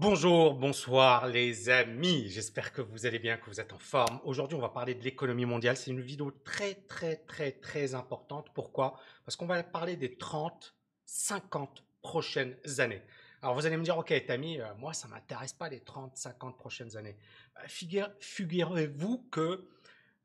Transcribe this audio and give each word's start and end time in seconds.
Bonjour, 0.00 0.54
bonsoir 0.54 1.26
les 1.26 1.68
amis, 1.68 2.26
j'espère 2.30 2.72
que 2.72 2.80
vous 2.80 3.04
allez 3.04 3.18
bien, 3.18 3.36
que 3.36 3.50
vous 3.50 3.60
êtes 3.60 3.74
en 3.74 3.78
forme. 3.78 4.18
Aujourd'hui 4.24 4.56
on 4.56 4.60
va 4.62 4.70
parler 4.70 4.94
de 4.94 5.04
l'économie 5.04 5.44
mondiale, 5.44 5.76
c'est 5.76 5.90
une 5.90 6.00
vidéo 6.00 6.30
très 6.42 6.72
très 6.72 7.16
très 7.16 7.52
très 7.52 7.94
importante. 7.94 8.48
Pourquoi? 8.54 8.98
Parce 9.26 9.36
qu'on 9.36 9.44
va 9.44 9.62
parler 9.62 9.96
des 9.96 10.16
30, 10.16 10.74
50 11.04 11.84
prochaines 12.00 12.56
années. 12.78 13.02
Alors 13.42 13.54
vous 13.54 13.66
allez 13.66 13.76
me 13.76 13.84
dire, 13.84 13.98
ok 13.98 14.10
Tammy, 14.26 14.58
euh, 14.58 14.72
moi 14.78 14.94
ça 14.94 15.06
m'intéresse 15.06 15.52
pas 15.52 15.68
les 15.68 15.80
30, 15.80 16.16
50 16.16 16.56
prochaines 16.56 16.96
années. 16.96 17.18
Bah, 17.54 17.60
figurez-vous 17.68 19.28
que 19.30 19.68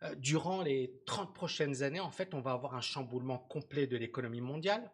euh, 0.04 0.16
durant 0.16 0.62
les 0.62 1.02
30 1.06 1.34
prochaines 1.34 1.84
années, 1.84 2.00
en 2.00 2.12
fait, 2.12 2.34
on 2.34 2.40
va 2.40 2.54
avoir 2.54 2.76
un 2.76 2.82
chamboulement 2.82 3.40
complet 3.40 3.88
de 3.88 3.98
l'économie 3.98 4.40
mondiale. 4.40 4.90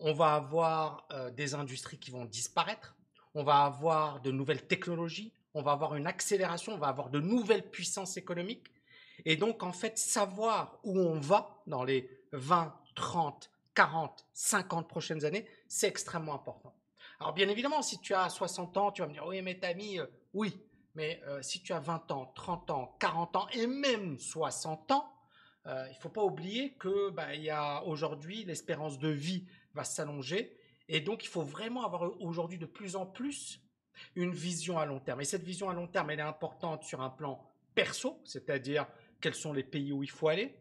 On 0.00 0.12
va 0.12 0.34
avoir 0.34 1.06
euh, 1.12 1.30
des 1.30 1.54
industries 1.54 1.98
qui 1.98 2.10
vont 2.10 2.24
disparaître. 2.24 2.93
On 3.34 3.42
va 3.42 3.64
avoir 3.64 4.20
de 4.20 4.30
nouvelles 4.30 4.66
technologies. 4.66 5.32
On 5.54 5.62
va 5.62 5.72
avoir 5.72 5.94
une 5.94 6.06
accélération. 6.06 6.74
On 6.74 6.78
va 6.78 6.88
avoir 6.88 7.10
de 7.10 7.20
nouvelles 7.20 7.68
puissances 7.68 8.16
économiques. 8.16 8.70
Et 9.24 9.36
donc, 9.36 9.62
en 9.62 9.72
fait, 9.72 9.98
savoir 9.98 10.78
où 10.84 10.98
on 10.98 11.18
va 11.18 11.62
dans 11.66 11.84
les 11.84 12.08
20, 12.32 12.74
30, 12.94 13.50
40, 13.74 14.26
50 14.32 14.88
prochaines 14.88 15.24
années, 15.24 15.46
c'est 15.68 15.88
extrêmement 15.88 16.34
important. 16.34 16.74
Alors, 17.20 17.32
bien 17.32 17.48
évidemment, 17.48 17.82
si 17.82 18.00
tu 18.00 18.14
as 18.14 18.28
60 18.28 18.76
ans, 18.76 18.92
tu 18.92 19.02
vas 19.02 19.08
me 19.08 19.12
dire, 19.12 19.26
oui, 19.26 19.40
mais 19.42 19.58
Tammy, 19.58 19.98
euh, 19.98 20.06
oui, 20.32 20.60
mais 20.94 21.20
euh, 21.26 21.42
si 21.42 21.62
tu 21.62 21.72
as 21.72 21.80
20 21.80 22.10
ans, 22.10 22.32
30 22.34 22.70
ans, 22.70 22.96
40 23.00 23.36
ans 23.36 23.48
et 23.52 23.66
même 23.66 24.18
60 24.18 24.90
ans, 24.92 25.10
euh, 25.66 25.86
il 25.88 25.94
ne 25.96 26.00
faut 26.00 26.08
pas 26.08 26.22
oublier 26.22 26.74
que 26.74 27.10
bah, 27.10 27.28
aujourd'hui 27.86 28.44
l'espérance 28.44 28.98
de 28.98 29.08
vie 29.08 29.46
va 29.72 29.84
s'allonger 29.84 30.58
et 30.88 31.00
donc 31.00 31.24
il 31.24 31.28
faut 31.28 31.42
vraiment 31.42 31.84
avoir 31.84 32.20
aujourd'hui 32.20 32.58
de 32.58 32.66
plus 32.66 32.96
en 32.96 33.06
plus 33.06 33.60
une 34.16 34.32
vision 34.32 34.78
à 34.78 34.86
long 34.86 35.00
terme. 35.00 35.20
Et 35.20 35.24
cette 35.24 35.44
vision 35.44 35.70
à 35.70 35.74
long 35.74 35.86
terme, 35.86 36.10
elle 36.10 36.18
est 36.18 36.22
importante 36.22 36.84
sur 36.84 37.00
un 37.00 37.10
plan 37.10 37.50
perso, 37.74 38.20
c'est-à-dire 38.24 38.86
quels 39.20 39.34
sont 39.34 39.52
les 39.52 39.62
pays 39.62 39.92
où 39.92 40.02
il 40.02 40.10
faut 40.10 40.28
aller, 40.28 40.54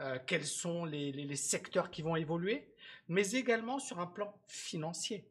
euh, 0.00 0.18
quels 0.26 0.46
sont 0.46 0.84
les 0.84 1.36
secteurs 1.36 1.90
qui 1.90 2.02
vont 2.02 2.16
évoluer, 2.16 2.72
mais 3.08 3.32
également 3.32 3.78
sur 3.78 3.98
un 3.98 4.06
plan 4.06 4.34
financier, 4.46 5.26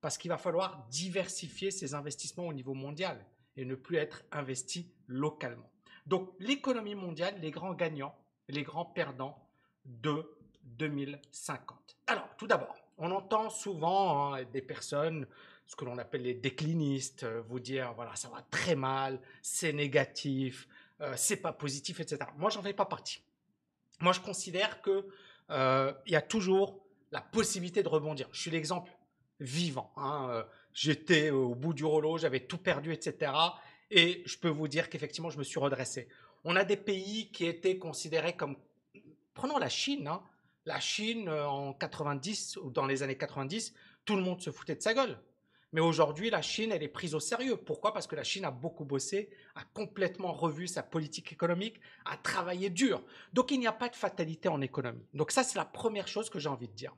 parce 0.00 0.18
qu'il 0.18 0.28
va 0.28 0.38
falloir 0.38 0.86
diversifier 0.90 1.70
ses 1.70 1.94
investissements 1.94 2.46
au 2.46 2.52
niveau 2.52 2.74
mondial 2.74 3.24
et 3.56 3.64
ne 3.64 3.74
plus 3.74 3.96
être 3.96 4.24
investi 4.32 4.90
localement. 5.06 5.70
Donc 6.06 6.34
l'économie 6.38 6.94
mondiale, 6.94 7.38
les 7.40 7.50
grands 7.50 7.72
gagnants, 7.72 8.14
les 8.48 8.62
grands 8.62 8.84
perdants 8.84 9.48
de 9.86 10.36
2050. 10.64 11.96
Alors 12.06 12.28
tout 12.36 12.46
d'abord, 12.46 12.76
on 12.98 13.10
entend 13.10 13.50
souvent 13.50 14.34
hein, 14.34 14.44
des 14.52 14.62
personnes, 14.62 15.26
ce 15.66 15.76
que 15.76 15.84
l'on 15.84 15.98
appelle 15.98 16.22
les 16.22 16.34
déclinistes, 16.34 17.24
euh, 17.24 17.42
vous 17.48 17.60
dire 17.60 17.92
voilà 17.94 18.14
ça 18.16 18.28
va 18.28 18.42
très 18.50 18.76
mal, 18.76 19.20
c'est 19.42 19.72
négatif, 19.72 20.68
euh, 21.00 21.14
c'est 21.16 21.36
pas 21.36 21.52
positif, 21.52 22.00
etc. 22.00 22.30
Moi 22.36 22.50
j'en 22.50 22.62
fais 22.62 22.72
pas 22.72 22.86
partie. 22.86 23.22
Moi 24.00 24.12
je 24.12 24.20
considère 24.20 24.82
que 24.82 25.06
euh, 25.50 25.92
il 26.06 26.12
y 26.12 26.16
a 26.16 26.22
toujours 26.22 26.80
la 27.12 27.20
possibilité 27.20 27.82
de 27.82 27.88
rebondir. 27.88 28.28
Je 28.32 28.40
suis 28.40 28.50
l'exemple 28.50 28.90
vivant. 29.40 29.92
Hein, 29.96 30.44
j'étais 30.72 31.30
au 31.30 31.54
bout 31.54 31.74
du 31.74 31.84
rouleau, 31.84 32.18
j'avais 32.18 32.40
tout 32.40 32.58
perdu, 32.58 32.92
etc. 32.92 33.32
Et 33.90 34.22
je 34.26 34.38
peux 34.38 34.48
vous 34.48 34.68
dire 34.68 34.88
qu'effectivement, 34.88 35.30
je 35.30 35.38
me 35.38 35.44
suis 35.44 35.60
redressé. 35.60 36.08
On 36.44 36.56
a 36.56 36.64
des 36.64 36.76
pays 36.76 37.30
qui 37.30 37.46
étaient 37.46 37.78
considérés 37.78 38.34
comme, 38.34 38.56
prenons 39.34 39.58
la 39.58 39.68
Chine, 39.68 40.08
hein. 40.08 40.22
La 40.66 40.80
Chine 40.80 41.28
euh, 41.28 41.46
en 41.46 41.72
90 41.72 42.58
ou 42.58 42.70
dans 42.70 42.86
les 42.86 43.02
années 43.02 43.16
90, 43.16 43.74
tout 44.04 44.16
le 44.16 44.22
monde 44.22 44.40
se 44.40 44.50
foutait 44.50 44.74
de 44.74 44.82
sa 44.82 44.94
gueule. 44.94 45.18
Mais 45.72 45.80
aujourd'hui, 45.80 46.30
la 46.30 46.40
Chine, 46.40 46.70
elle 46.70 46.84
est 46.84 46.88
prise 46.88 47.16
au 47.16 47.20
sérieux. 47.20 47.56
Pourquoi? 47.56 47.92
Parce 47.92 48.06
que 48.06 48.14
la 48.14 48.22
Chine 48.22 48.44
a 48.44 48.52
beaucoup 48.52 48.84
bossé, 48.84 49.28
a 49.56 49.64
complètement 49.64 50.32
revu 50.32 50.68
sa 50.68 50.84
politique 50.84 51.32
économique, 51.32 51.80
a 52.04 52.16
travaillé 52.16 52.70
dur. 52.70 53.02
Donc, 53.32 53.50
il 53.50 53.58
n'y 53.58 53.66
a 53.66 53.72
pas 53.72 53.88
de 53.88 53.96
fatalité 53.96 54.48
en 54.48 54.60
économie. 54.60 55.04
Donc, 55.14 55.32
ça, 55.32 55.42
c'est 55.42 55.58
la 55.58 55.64
première 55.64 56.06
chose 56.06 56.30
que 56.30 56.38
j'ai 56.38 56.48
envie 56.48 56.68
de 56.68 56.74
dire. 56.74 56.94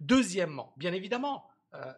Deuxièmement, 0.00 0.72
bien 0.76 0.92
évidemment, 0.92 1.44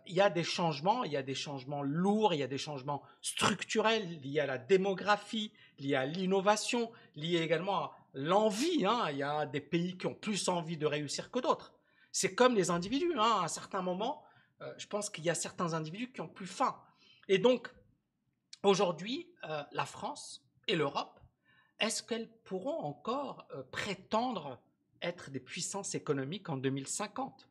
il 0.06 0.14
y 0.14 0.20
a 0.20 0.28
des 0.28 0.44
changements, 0.44 1.02
il 1.04 1.12
y 1.12 1.16
a 1.16 1.22
des 1.22 1.34
changements 1.34 1.82
lourds, 1.82 2.34
il 2.34 2.40
y 2.40 2.42
a 2.42 2.46
des 2.46 2.58
changements 2.58 3.02
structurels 3.22 4.20
liés 4.20 4.40
à 4.40 4.46
la 4.46 4.58
démographie, 4.58 5.52
liés 5.78 5.94
à 5.94 6.04
l'innovation, 6.04 6.92
liés 7.16 7.40
également 7.40 7.76
à 7.76 7.96
l'envie. 8.14 8.84
Hein. 8.84 9.06
Il 9.10 9.16
y 9.16 9.22
a 9.22 9.46
des 9.46 9.60
pays 9.60 9.96
qui 9.96 10.06
ont 10.06 10.14
plus 10.14 10.48
envie 10.48 10.76
de 10.76 10.86
réussir 10.86 11.30
que 11.30 11.38
d'autres. 11.38 11.72
C'est 12.10 12.34
comme 12.34 12.54
les 12.54 12.70
individus. 12.70 13.14
Hein. 13.16 13.38
À 13.40 13.44
un 13.44 13.48
certain 13.48 13.82
moment, 13.82 14.22
euh, 14.60 14.72
je 14.76 14.86
pense 14.86 15.08
qu'il 15.08 15.24
y 15.24 15.30
a 15.30 15.34
certains 15.34 15.72
individus 15.72 16.12
qui 16.12 16.20
ont 16.20 16.28
plus 16.28 16.46
faim. 16.46 16.76
Et 17.28 17.38
donc, 17.38 17.70
aujourd'hui, 18.62 19.28
euh, 19.44 19.62
la 19.72 19.86
France 19.86 20.44
et 20.68 20.76
l'Europe, 20.76 21.18
est-ce 21.80 22.02
qu'elles 22.02 22.28
pourront 22.44 22.78
encore 22.84 23.48
prétendre 23.72 24.60
être 25.00 25.30
des 25.30 25.40
puissances 25.40 25.94
économiques 25.94 26.48
en 26.48 26.56
2050 26.56 27.48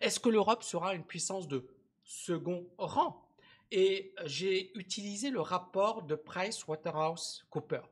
est-ce 0.00 0.20
que 0.20 0.28
l'Europe 0.28 0.62
sera 0.62 0.94
une 0.94 1.04
puissance 1.04 1.48
de 1.48 1.66
second 2.04 2.66
rang? 2.78 3.26
Et 3.70 4.14
j'ai 4.24 4.76
utilisé 4.76 5.30
le 5.30 5.40
rapport 5.40 6.02
de 6.02 6.14
Price 6.16 6.66
Waterhouse 6.66 7.46
Cooper. 7.50 7.82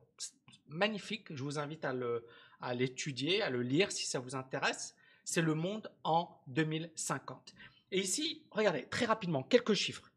Magnifique, 0.66 1.34
je 1.34 1.42
vous 1.42 1.58
invite 1.58 1.84
à 1.84 2.74
l'étudier, 2.74 3.42
à, 3.42 3.50
le 3.50 3.62
lire 3.62 3.92
si 3.92 4.06
ça 4.06 4.18
vous 4.18 4.34
intéresse. 4.34 4.94
C'est 5.24 5.42
le 5.42 5.54
monde 5.54 5.90
en 6.04 6.40
2050. 6.48 7.54
Et 7.92 8.00
ici, 8.00 8.42
regardez, 8.50 8.86
très 8.86 9.06
rapidement, 9.06 9.42
quelques 9.42 9.74
chiffres. 9.74 10.10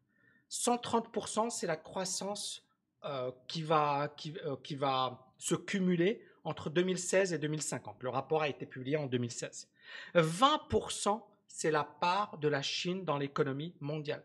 130%, 0.50 1.50
c'est 1.50 1.66
la 1.66 1.76
croissance 1.76 2.66
euh, 3.04 3.30
qui, 3.48 3.62
va, 3.62 4.14
euh, 4.44 4.56
qui 4.62 4.74
va 4.74 5.26
se 5.38 5.54
cumuler 5.54 6.24
entre 6.44 6.70
2016 6.70 7.32
et 7.32 7.38
2050. 7.38 8.02
Le 8.02 8.10
rapport 8.10 8.42
a 8.42 8.48
été 8.48 8.66
publié 8.66 8.96
en 8.96 9.06
2016. 9.06 9.68
20% 10.14 11.22
c'est 11.52 11.70
la 11.70 11.84
part 11.84 12.38
de 12.38 12.48
la 12.48 12.62
Chine 12.62 13.04
dans 13.04 13.18
l'économie 13.18 13.74
mondiale. 13.78 14.24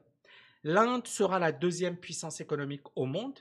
L'Inde 0.64 1.06
sera 1.06 1.40
la 1.40 1.52
deuxième 1.52 1.98
puissance 1.98 2.40
économique 2.40 2.86
au 2.96 3.06
monde 3.06 3.38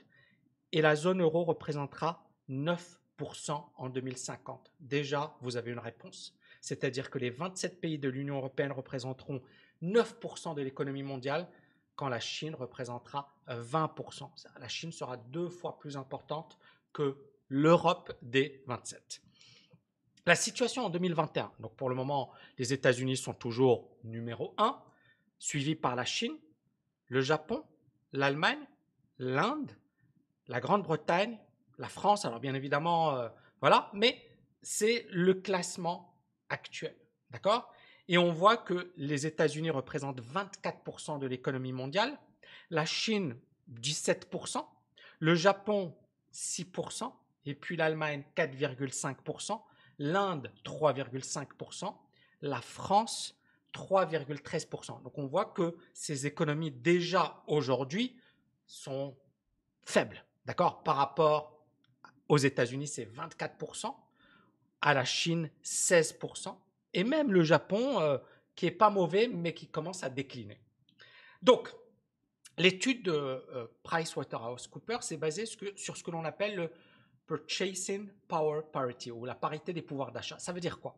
et 0.73 0.81
la 0.81 0.95
zone 0.95 1.21
euro 1.21 1.45
représentera 1.45 2.29
9% 2.49 3.63
en 3.77 3.89
2050. 3.89 4.73
Déjà, 4.81 5.37
vous 5.39 5.55
avez 5.55 5.71
une 5.71 5.79
réponse. 5.79 6.37
C'est-à-dire 6.59 7.09
que 7.09 7.17
les 7.17 7.29
27 7.29 7.79
pays 7.79 7.97
de 7.97 8.09
l'Union 8.09 8.35
européenne 8.35 8.73
représenteront 8.73 9.41
9% 9.81 10.53
de 10.53 10.61
l'économie 10.61 11.01
mondiale 11.03 11.47
quand 11.95 12.09
la 12.09 12.19
Chine 12.19 12.55
représentera 12.55 13.33
20%. 13.47 14.29
La 14.59 14.67
Chine 14.67 14.91
sera 14.91 15.15
deux 15.15 15.49
fois 15.49 15.79
plus 15.79 15.95
importante 15.95 16.59
que 16.91 17.15
l'Europe 17.47 18.11
des 18.21 18.63
27. 18.67 19.21
La 20.27 20.35
situation 20.35 20.85
en 20.85 20.89
2021, 20.89 21.53
donc 21.61 21.73
pour 21.77 21.87
le 21.87 21.95
moment, 21.95 22.33
les 22.57 22.73
États-Unis 22.73 23.15
sont 23.15 23.33
toujours 23.33 23.87
numéro 24.03 24.53
1, 24.57 24.77
suivi 25.39 25.73
par 25.73 25.95
la 25.95 26.03
Chine, 26.03 26.37
le 27.07 27.21
Japon, 27.21 27.63
l'Allemagne, 28.11 28.59
l'Inde, 29.19 29.71
la 30.49 30.59
Grande-Bretagne, 30.59 31.39
la 31.77 31.87
France, 31.87 32.25
alors 32.25 32.41
bien 32.41 32.55
évidemment, 32.55 33.15
euh, 33.15 33.29
voilà, 33.61 33.89
mais 33.93 34.21
c'est 34.61 35.05
le 35.11 35.33
classement 35.33 36.13
actuel, 36.49 36.97
d'accord? 37.29 37.71
Et 38.09 38.17
on 38.17 38.33
voit 38.33 38.57
que 38.57 38.91
les 38.97 39.27
États-Unis 39.27 39.69
représentent 39.69 40.19
24% 40.19 41.19
de 41.19 41.27
l'économie 41.27 41.71
mondiale, 41.71 42.19
la 42.69 42.85
Chine 42.85 43.37
17%, 43.79 44.61
le 45.19 45.35
Japon 45.35 45.95
6%, 46.33 47.13
et 47.45 47.55
puis 47.55 47.77
l'Allemagne 47.77 48.25
4,5%, 48.35 49.61
l'Inde 49.99 50.51
3,5%, 50.63 51.93
la 52.41 52.61
France 52.61 53.37
3,13%. 53.73 55.03
Donc 55.03 55.17
on 55.17 55.27
voit 55.27 55.45
que 55.45 55.75
ces 55.93 56.25
économies 56.25 56.71
déjà 56.71 57.43
aujourd'hui 57.47 58.15
sont 58.65 59.15
faibles, 59.83 60.23
d'accord? 60.45 60.83
Par 60.83 60.97
rapport 60.97 61.65
aux 62.29 62.37
États-Unis, 62.37 62.87
c'est 62.87 63.05
24%, 63.05 63.93
à 64.81 64.93
la 64.93 65.05
Chine 65.05 65.49
16%, 65.63 66.55
et 66.93 67.03
même 67.03 67.31
le 67.31 67.43
Japon, 67.43 67.99
euh, 67.99 68.17
qui 68.55 68.65
est 68.65 68.71
pas 68.71 68.89
mauvais, 68.89 69.27
mais 69.27 69.53
qui 69.53 69.67
commence 69.67 70.03
à 70.03 70.09
décliner. 70.09 70.59
Donc, 71.41 71.73
l'étude 72.57 73.03
de 73.03 73.11
euh, 73.11 73.67
PricewaterhouseCoopers 73.83 75.11
est 75.11 75.17
basée 75.17 75.45
sur 75.45 75.97
ce 75.97 76.03
que 76.03 76.11
l'on 76.11 76.25
appelle 76.25 76.55
le 76.55 76.71
Purchasing 77.27 78.09
Power 78.27 78.61
Parity 78.71 79.11
ou 79.11 79.25
la 79.25 79.35
parité 79.35 79.73
des 79.73 79.81
pouvoirs 79.81 80.11
d'achat. 80.11 80.39
Ça 80.39 80.53
veut 80.53 80.61
dire 80.61 80.79
quoi? 80.79 80.95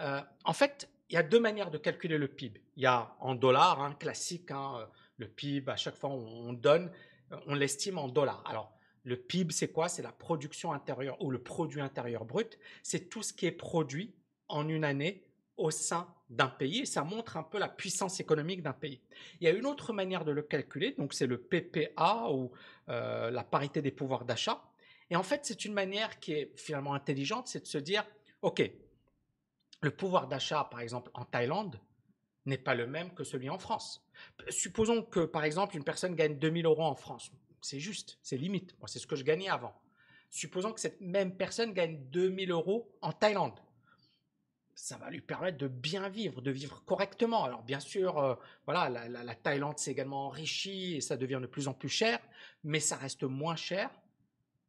Euh, 0.00 0.20
En 0.44 0.52
fait, 0.52 0.88
il 1.10 1.14
y 1.14 1.16
a 1.18 1.22
deux 1.22 1.40
manières 1.40 1.70
de 1.70 1.78
calculer 1.78 2.18
le 2.18 2.28
PIB. 2.28 2.62
Il 2.76 2.82
y 2.84 2.86
a 2.86 3.14
en 3.20 3.34
dollars, 3.34 3.82
hein, 3.82 3.94
classique, 3.98 4.50
hein, 4.52 4.78
euh, 4.78 4.86
le 5.18 5.28
PIB, 5.28 5.70
à 5.70 5.76
chaque 5.76 5.96
fois 5.96 6.10
on 6.10 6.52
donne, 6.52 6.90
euh, 7.32 7.36
on 7.46 7.54
l'estime 7.54 7.98
en 7.98 8.08
dollars. 8.08 8.42
Alors, 8.46 8.72
le 9.04 9.16
PIB, 9.16 9.52
c'est 9.52 9.72
quoi? 9.72 9.88
C'est 9.88 10.02
la 10.02 10.12
production 10.12 10.72
intérieure 10.72 11.20
ou 11.20 11.30
le 11.30 11.42
produit 11.42 11.80
intérieur 11.80 12.24
brut. 12.24 12.58
C'est 12.84 13.08
tout 13.08 13.24
ce 13.24 13.32
qui 13.32 13.46
est 13.46 13.52
produit 13.52 14.14
en 14.48 14.68
une 14.68 14.84
année 14.84 15.24
au 15.56 15.72
sein 15.72 16.06
d'un 16.30 16.48
pays 16.48 16.80
et 16.80 16.86
ça 16.86 17.02
montre 17.02 17.36
un 17.36 17.42
peu 17.42 17.58
la 17.58 17.68
puissance 17.68 18.20
économique 18.20 18.62
d'un 18.62 18.72
pays. 18.72 19.02
Il 19.40 19.44
y 19.44 19.48
a 19.48 19.50
une 19.50 19.66
autre 19.66 19.92
manière 19.92 20.24
de 20.24 20.30
le 20.30 20.42
calculer, 20.42 20.92
donc 20.92 21.12
c'est 21.14 21.26
le 21.26 21.38
PPA 21.38 22.30
ou 22.30 22.52
la 22.86 23.44
parité 23.44 23.82
des 23.82 23.90
pouvoirs 23.90 24.24
d'achat. 24.24 24.62
Et 25.12 25.16
en 25.16 25.22
fait, 25.22 25.44
c'est 25.44 25.66
une 25.66 25.74
manière 25.74 26.18
qui 26.20 26.32
est 26.32 26.58
finalement 26.58 26.94
intelligente, 26.94 27.46
c'est 27.46 27.60
de 27.60 27.66
se 27.66 27.76
dire, 27.76 28.02
OK, 28.40 28.62
le 29.82 29.90
pouvoir 29.90 30.26
d'achat, 30.26 30.66
par 30.70 30.80
exemple, 30.80 31.10
en 31.12 31.26
Thaïlande, 31.26 31.78
n'est 32.46 32.56
pas 32.56 32.74
le 32.74 32.86
même 32.86 33.12
que 33.12 33.22
celui 33.22 33.50
en 33.50 33.58
France. 33.58 34.02
Supposons 34.48 35.02
que, 35.02 35.20
par 35.20 35.44
exemple, 35.44 35.76
une 35.76 35.84
personne 35.84 36.14
gagne 36.14 36.38
2000 36.38 36.64
euros 36.64 36.84
en 36.84 36.94
France. 36.94 37.30
C'est 37.60 37.78
juste, 37.78 38.18
c'est 38.22 38.38
limite. 38.38 38.74
Moi, 38.78 38.88
c'est 38.88 39.00
ce 39.00 39.06
que 39.06 39.14
je 39.14 39.22
gagnais 39.22 39.50
avant. 39.50 39.74
Supposons 40.30 40.72
que 40.72 40.80
cette 40.80 41.02
même 41.02 41.36
personne 41.36 41.74
gagne 41.74 41.98
2000 42.08 42.50
euros 42.50 42.90
en 43.02 43.12
Thaïlande 43.12 43.60
ça 44.74 44.96
va 44.96 45.10
lui 45.10 45.20
permettre 45.20 45.58
de 45.58 45.68
bien 45.68 46.08
vivre, 46.08 46.40
de 46.40 46.50
vivre 46.50 46.82
correctement. 46.84 47.44
Alors 47.44 47.62
bien 47.62 47.78
sûr, 47.78 48.18
euh, 48.18 48.34
voilà, 48.64 48.88
la, 48.88 49.34
Thaïlande 49.34 49.78
s'est 49.78 49.92
également 49.92 50.26
enrichie 50.26 50.96
et 50.96 51.00
ça 51.00 51.16
devient 51.16 51.38
de 51.40 51.46
plus 51.46 51.68
en 51.68 51.74
plus 51.74 51.90
cher, 51.90 52.18
mais 52.64 52.80
ça 52.80 52.96
reste 52.96 53.22
moins 53.22 53.54
cher 53.54 53.90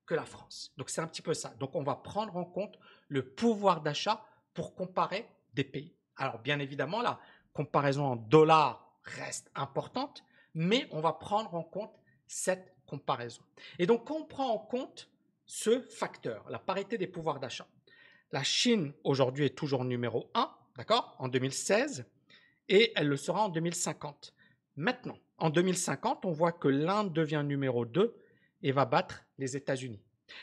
que 0.06 0.16
la 0.16 0.26
France. 0.26 0.74
Donc 0.78 0.90
c'est 0.90 1.02
un 1.02 1.08
petit 1.08 1.22
peu 1.22 1.34
ça. 1.34 1.50
Donc 1.60 1.76
on 1.76 1.84
va 1.84 1.96
prendre 1.96 2.36
en 2.36 2.46
compte 2.46 2.78
le 3.08 3.26
pouvoir 3.26 3.82
d'achat 3.82 4.26
pour 4.54 4.76
comparer 4.76 5.28
des 5.54 5.64
pays. 5.64 5.96
Alors 6.18 6.40
bien 6.40 6.60
évidemment, 6.60 7.02
la 7.02 7.20
comparaison 7.54 8.06
en 8.06 8.16
dollars 8.16 8.98
reste 9.04 9.52
importante, 9.56 10.24
mais 10.54 10.88
on 10.92 11.02
va 11.02 11.14
prendre 11.14 11.54
en 11.56 11.64
compte 11.64 11.94
cette 12.28 12.76
comparaison. 12.86 13.42
Et 13.80 13.86
donc 13.86 14.10
on 14.12 14.24
prend 14.24 14.50
en 14.50 14.60
compte 14.60 15.10
ce 15.46 15.82
facteur, 15.82 16.50
la 16.50 16.60
parité 16.60 16.98
des 16.98 17.08
pouvoirs 17.08 17.40
d'achat, 17.40 17.68
la 18.34 18.42
Chine, 18.42 18.94
aujourd'hui, 19.04 19.46
est 19.46 19.56
toujours 19.56 19.86
numéro 19.86 20.32
1, 20.34 20.50
d'accord, 20.76 21.16
en 21.20 21.28
2016, 21.28 22.04
et 22.68 22.92
elle 22.96 23.08
le 23.08 23.16
sera 23.16 23.44
en 23.44 23.50
2050. 23.50 24.34
Maintenant, 24.76 25.20
en 25.38 25.52
2050, 25.52 26.26
on 26.26 26.32
voit 26.32 26.52
que 26.52 26.68
l'Inde 26.68 27.14
devient 27.14 27.44
numéro 27.46 27.86
2 27.86 28.16
et 28.64 28.72
va 28.72 28.86
battre 28.86 29.24
les 29.44 29.58
États-Unis. 29.58 30.02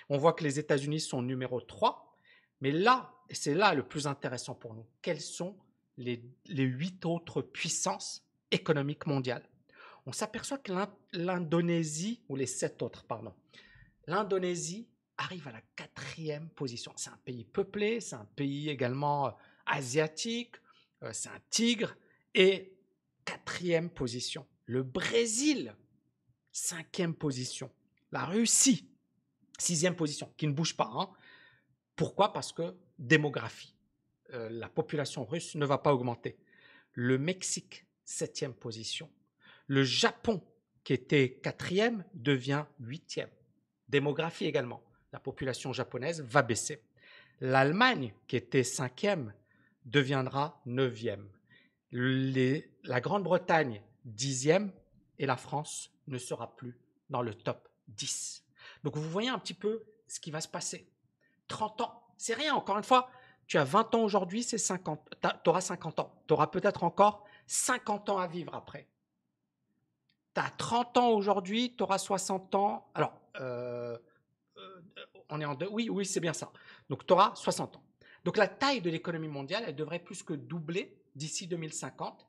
On 0.08 0.18
voit 0.18 0.34
que 0.34 0.44
les 0.44 0.58
États-Unis 0.58 1.00
sont 1.00 1.22
numéro 1.22 1.60
3, 1.60 2.16
mais 2.60 2.70
là, 2.70 3.14
et 3.30 3.34
c'est 3.34 3.54
là 3.54 3.74
le 3.74 3.82
plus 3.82 4.06
intéressant 4.06 4.54
pour 4.54 4.74
nous, 4.74 4.86
quelles 5.00 5.20
sont 5.20 5.56
les, 5.96 6.22
huit 6.46 7.04
autres 7.06 7.40
puissances 7.40 8.26
économiques 8.50 9.06
mondiales? 9.06 9.48
On 10.06 10.12
s'aperçoit 10.12 10.58
que 10.58 10.72
l'Indonésie, 11.12 12.22
ou 12.28 12.36
les 12.36 12.46
sept 12.46 12.82
autres, 12.82 13.04
pardon, 13.04 13.34
l'Indonésie 14.06 14.86
arrive 15.16 15.48
à 15.48 15.52
la 15.52 15.62
quatrième 15.76 16.48
position. 16.50 16.92
C'est 16.96 17.10
un 17.10 17.20
pays 17.24 17.44
peuplé, 17.44 18.00
c'est 18.00 18.16
un 18.16 18.28
pays 18.36 18.68
également 18.68 19.28
euh, 19.28 19.30
asiatique, 19.66 20.56
euh, 21.02 21.10
c'est 21.12 21.28
un 21.28 21.40
tigre. 21.50 21.94
Et 22.34 22.74
quatrième 23.24 23.90
position. 23.90 24.46
Le 24.66 24.82
Brésil, 24.82 25.74
cinquième 26.52 27.14
position. 27.14 27.70
La 28.12 28.24
Russie, 28.24 28.89
sixième 29.60 29.96
position, 29.96 30.32
qui 30.36 30.46
ne 30.46 30.52
bouge 30.52 30.76
pas. 30.76 30.90
Hein. 30.94 31.10
Pourquoi? 31.96 32.32
Parce 32.32 32.52
que 32.52 32.74
démographie. 32.98 33.74
Euh, 34.32 34.48
la 34.50 34.68
population 34.68 35.24
russe 35.24 35.54
ne 35.54 35.66
va 35.66 35.78
pas 35.78 35.92
augmenter. 35.92 36.38
Le 36.92 37.18
Mexique, 37.18 37.86
septième 38.04 38.54
position. 38.54 39.10
Le 39.66 39.84
Japon, 39.84 40.42
qui 40.84 40.92
était 40.92 41.40
quatrième, 41.42 42.04
devient 42.14 42.64
huitième. 42.80 43.30
Démographie 43.88 44.46
également 44.46 44.82
la 45.12 45.20
population 45.20 45.72
japonaise 45.72 46.22
va 46.22 46.42
baisser. 46.42 46.82
L'Allemagne, 47.40 48.12
qui 48.26 48.36
était 48.36 48.64
cinquième, 48.64 49.32
deviendra 49.84 50.60
neuvième. 50.66 51.28
la 51.92 53.00
Grande-Bretagne, 53.00 53.82
dixième, 54.04 54.72
et 55.18 55.26
la 55.26 55.36
France 55.36 55.90
ne 56.06 56.18
sera 56.18 56.54
plus 56.56 56.76
dans 57.08 57.22
le 57.22 57.34
top 57.34 57.68
10. 57.88 58.44
Donc 58.84 58.96
vous 58.96 59.10
voyez 59.10 59.28
un 59.28 59.38
petit 59.38 59.54
peu 59.54 59.84
ce 60.06 60.20
qui 60.20 60.30
va 60.30 60.40
se 60.40 60.48
passer. 60.48 60.88
30 61.48 61.80
ans, 61.82 62.02
c'est 62.16 62.34
rien, 62.34 62.54
encore 62.54 62.78
une 62.78 62.84
fois. 62.84 63.10
Tu 63.46 63.58
as 63.58 63.64
20 63.64 63.94
ans 63.94 64.02
aujourd'hui, 64.02 64.42
c'est 64.42 64.58
50. 64.58 65.16
Tu 65.42 65.50
auras 65.50 65.60
50 65.60 66.00
ans. 66.00 66.22
Tu 66.26 66.34
auras 66.34 66.46
peut-être 66.46 66.84
encore 66.84 67.24
50 67.46 68.10
ans 68.10 68.18
à 68.18 68.26
vivre 68.26 68.54
après. 68.54 68.86
Tu 70.34 70.40
as 70.40 70.50
30 70.50 70.96
ans 70.98 71.08
aujourd'hui, 71.10 71.74
tu 71.76 71.82
auras 71.82 71.98
60 71.98 72.54
ans. 72.54 72.88
Alors, 72.94 73.12
euh, 73.40 73.98
on 75.28 75.40
est 75.40 75.44
en 75.44 75.54
deux. 75.54 75.68
Oui, 75.70 75.88
oui, 75.90 76.06
c'est 76.06 76.20
bien 76.20 76.32
ça. 76.32 76.52
Donc, 76.88 77.06
tu 77.06 77.12
auras 77.12 77.34
60 77.34 77.76
ans. 77.76 77.82
Donc, 78.24 78.36
la 78.36 78.46
taille 78.46 78.80
de 78.80 78.90
l'économie 78.90 79.28
mondiale, 79.28 79.64
elle 79.66 79.76
devrait 79.76 79.98
plus 79.98 80.22
que 80.22 80.34
doubler 80.34 80.96
d'ici 81.14 81.46
2050. 81.46 82.26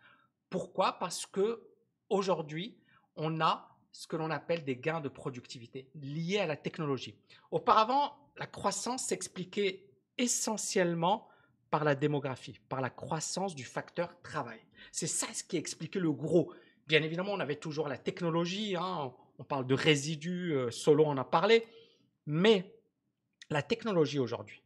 Pourquoi? 0.50 0.94
Parce 0.94 1.26
que 1.26 1.62
aujourd'hui, 2.10 2.78
on 3.16 3.42
a 3.42 3.71
ce 3.92 4.08
que 4.08 4.16
l'on 4.16 4.32
appelle 4.32 4.64
des 4.64 4.78
gains 4.78 5.02
de 5.02 5.10
productivité 5.10 5.90
liés 5.96 6.40
à 6.40 6.48
la 6.48 6.56
technologie. 6.56 7.16
Auparavant, 7.52 8.16
la 8.38 8.48
croissance 8.48 9.06
s'expliquait 9.06 9.86
essentiellement 10.18 11.28
par 11.70 11.84
la 11.84 11.96
démographie, 11.96 12.60
par 12.70 12.82
la 12.82 12.90
croissance 12.90 13.56
du 13.56 13.64
facteur 13.64 14.22
travail. 14.22 14.60
C'est 14.92 15.08
ça 15.08 15.28
ce 15.34 15.44
qui 15.44 15.58
expliquait 15.58 16.00
le 16.00 16.12
gros. 16.12 16.54
Bien 16.88 17.02
évidemment, 17.02 17.34
on 17.34 17.40
avait 17.40 17.56
toujours 17.56 17.88
la 17.88 17.98
technologie, 17.98 18.76
hein. 18.76 19.14
on 19.40 19.44
parle 19.44 19.66
de 19.66 19.76
résidus, 19.76 20.54
euh, 20.54 20.72
Solo 20.72 21.06
en 21.06 21.18
a 21.18 21.24
parlé, 21.24 21.66
mais 22.26 22.76
la 23.50 23.62
technologie 23.62 24.20
aujourd'hui, 24.20 24.62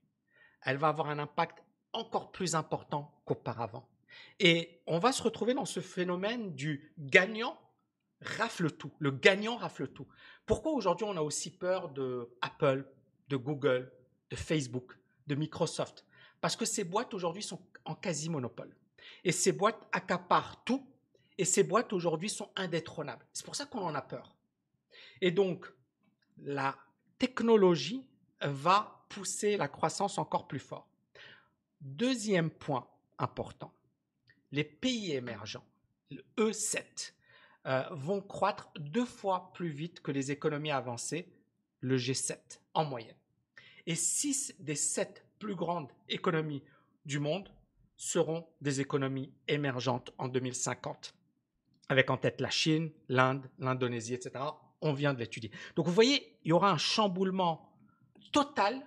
elle 0.64 0.78
va 0.78 0.88
avoir 0.88 1.10
un 1.10 1.20
impact 1.20 1.64
encore 1.94 2.32
plus 2.32 2.56
important 2.56 3.12
qu'auparavant. 3.26 3.88
Et 4.40 4.82
on 4.88 5.00
va 5.00 5.12
se 5.12 5.22
retrouver 5.22 5.54
dans 5.54 5.66
ce 5.66 5.80
phénomène 5.80 6.54
du 6.56 6.94
gagnant 6.98 7.58
rafle 8.22 8.72
tout. 8.72 8.92
Le 9.00 9.12
gagnant 9.12 9.58
rafle 9.58 9.88
tout. 9.88 10.08
Pourquoi 10.46 10.72
aujourd'hui 10.74 11.06
on 11.08 11.18
a 11.18 11.22
aussi 11.22 11.52
peur 11.52 11.90
de 11.90 12.30
Apple, 12.42 12.86
de 13.30 13.36
Google, 13.38 13.92
de 14.30 14.36
Facebook, 14.36 14.98
de 15.28 15.36
Microsoft? 15.36 16.06
Parce 16.42 16.56
que 16.56 16.66
ces 16.66 16.84
boîtes 16.84 17.14
aujourd'hui 17.14 17.44
sont 17.44 17.60
en 17.86 17.96
quasi-monopole. 17.96 18.76
Et 19.24 19.32
ces 19.32 19.52
boîtes 19.52 19.88
accaparent 19.92 20.64
tout. 20.64 20.86
Et 21.38 21.46
ces 21.46 21.64
boîtes 21.64 21.92
aujourd'hui 21.92 22.30
sont 22.30 22.50
indétrônables. 22.56 23.26
C'est 23.34 23.46
pour 23.46 23.56
ça 23.56 23.66
qu'on 23.66 23.82
en 23.82 23.96
a 23.96 24.02
peur. 24.02 24.36
Et 25.22 25.32
donc, 25.32 25.72
la 26.38 26.78
technologie 27.18 28.06
va 28.42 29.06
pousser 29.10 29.58
la 29.58 29.68
croissance 29.68 30.18
encore 30.18 30.48
plus 30.48 30.60
fort. 30.60 30.88
Deuxième 31.82 32.50
point 32.50 32.88
important, 33.18 33.74
les 34.52 34.64
pays 34.64 35.14
émergents, 35.14 35.66
le 36.10 36.24
E7, 36.38 37.14
euh, 37.66 37.84
vont 37.92 38.22
croître 38.22 38.70
deux 38.78 39.06
fois 39.06 39.52
plus 39.54 39.70
vite 39.70 40.02
que 40.02 40.12
les 40.12 40.32
économies 40.32 40.72
avancées, 40.72 41.32
le 41.80 41.98
G7 41.98 42.38
en 42.74 42.86
moyenne. 42.86 43.16
Et 43.88 43.96
six 43.96 44.56
des 44.60 44.76
sept 44.76 45.26
plus 45.40 45.56
grandes 45.56 45.92
économies 46.10 46.64
du 47.06 47.20
monde 47.20 47.50
seront 47.98 48.48
des 48.62 48.82
économies 48.82 49.34
émergentes 49.48 50.12
en 50.18 50.28
2050, 50.28 51.16
avec 51.90 52.10
en 52.10 52.18
tête 52.18 52.42
la 52.42 52.50
Chine, 52.50 52.92
l'Inde, 53.10 53.50
l'Indonésie, 53.60 54.14
etc. 54.14 54.44
On 54.82 54.94
vient 54.94 55.14
de 55.14 55.20
l'étudier. 55.20 55.52
Donc 55.76 55.88
vous 55.88 55.94
voyez, 55.94 56.38
il 56.44 56.50
y 56.50 56.52
aura 56.52 56.72
un 56.72 56.78
chamboulement 56.78 57.74
total 58.32 58.86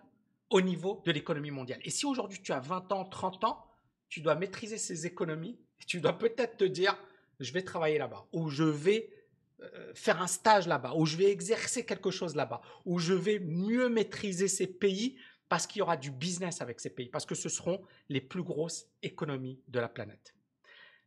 au 0.50 0.60
niveau 0.60 1.02
de 1.04 1.12
l'économie 1.12 1.50
mondiale. 1.50 1.80
Et 1.84 1.90
si 1.90 2.06
aujourd'hui 2.06 2.40
tu 2.42 2.52
as 2.52 2.60
20 2.60 2.92
ans, 2.92 3.04
30 3.04 3.44
ans, 3.44 3.64
tu 4.08 4.20
dois 4.20 4.34
maîtriser 4.34 4.78
ces 4.78 5.06
économies 5.06 5.58
et 5.80 5.84
tu 5.84 6.00
dois 6.00 6.16
peut-être 6.16 6.56
te 6.56 6.64
dire, 6.64 6.96
je 7.40 7.52
vais 7.52 7.62
travailler 7.62 7.98
là-bas, 7.98 8.26
ou 8.32 8.48
je 8.48 8.64
vais 8.64 9.10
euh, 9.60 9.92
faire 9.94 10.20
un 10.22 10.26
stage 10.26 10.66
là-bas, 10.66 10.94
ou 10.94 11.06
je 11.06 11.16
vais 11.16 11.30
exercer 11.30 11.84
quelque 11.84 12.10
chose 12.10 12.36
là-bas, 12.36 12.60
ou 12.84 12.98
je 12.98 13.14
vais 13.14 13.38
mieux 13.38 13.88
maîtriser 13.88 14.48
ces 14.48 14.66
pays 14.66 15.16
parce 15.48 15.66
qu'il 15.66 15.80
y 15.80 15.82
aura 15.82 15.96
du 15.96 16.10
business 16.10 16.60
avec 16.60 16.78
ces 16.78 16.90
pays, 16.90 17.08
parce 17.08 17.26
que 17.26 17.34
ce 17.34 17.48
seront 17.48 17.80
les 18.08 18.20
plus 18.20 18.42
grosses 18.42 18.86
économies 19.02 19.60
de 19.68 19.80
la 19.80 19.88
planète. 19.88 20.34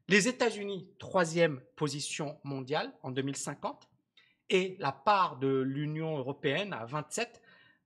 Les 0.08 0.28
États-Unis, 0.28 0.90
troisième 0.98 1.62
position 1.76 2.40
mondiale 2.44 2.92
en 3.04 3.12
2050, 3.12 3.88
et 4.50 4.76
la 4.80 4.92
part 4.92 5.38
de 5.38 5.62
l'Union 5.62 6.18
européenne 6.18 6.74
à 6.74 6.86
27 6.86 7.42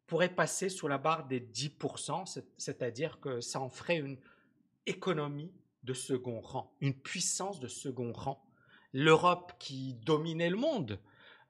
pourrait 0.07 0.33
passer 0.33 0.69
sous 0.69 0.87
la 0.87 0.97
barre 0.97 1.27
des 1.27 1.39
10%, 1.39 2.41
c'est-à-dire 2.57 3.19
que 3.19 3.41
ça 3.41 3.59
en 3.59 3.69
ferait 3.69 3.97
une 3.97 4.17
économie 4.87 5.51
de 5.85 5.93
second 5.93 6.41
rang, 6.41 6.75
une 6.81 6.93
puissance 6.93 7.59
de 7.59 7.67
second 7.67 8.11
rang. 8.11 8.43
L'Europe 8.91 9.53
qui 9.59 9.93
dominait 9.93 10.49
le 10.49 10.57
monde, 10.57 10.99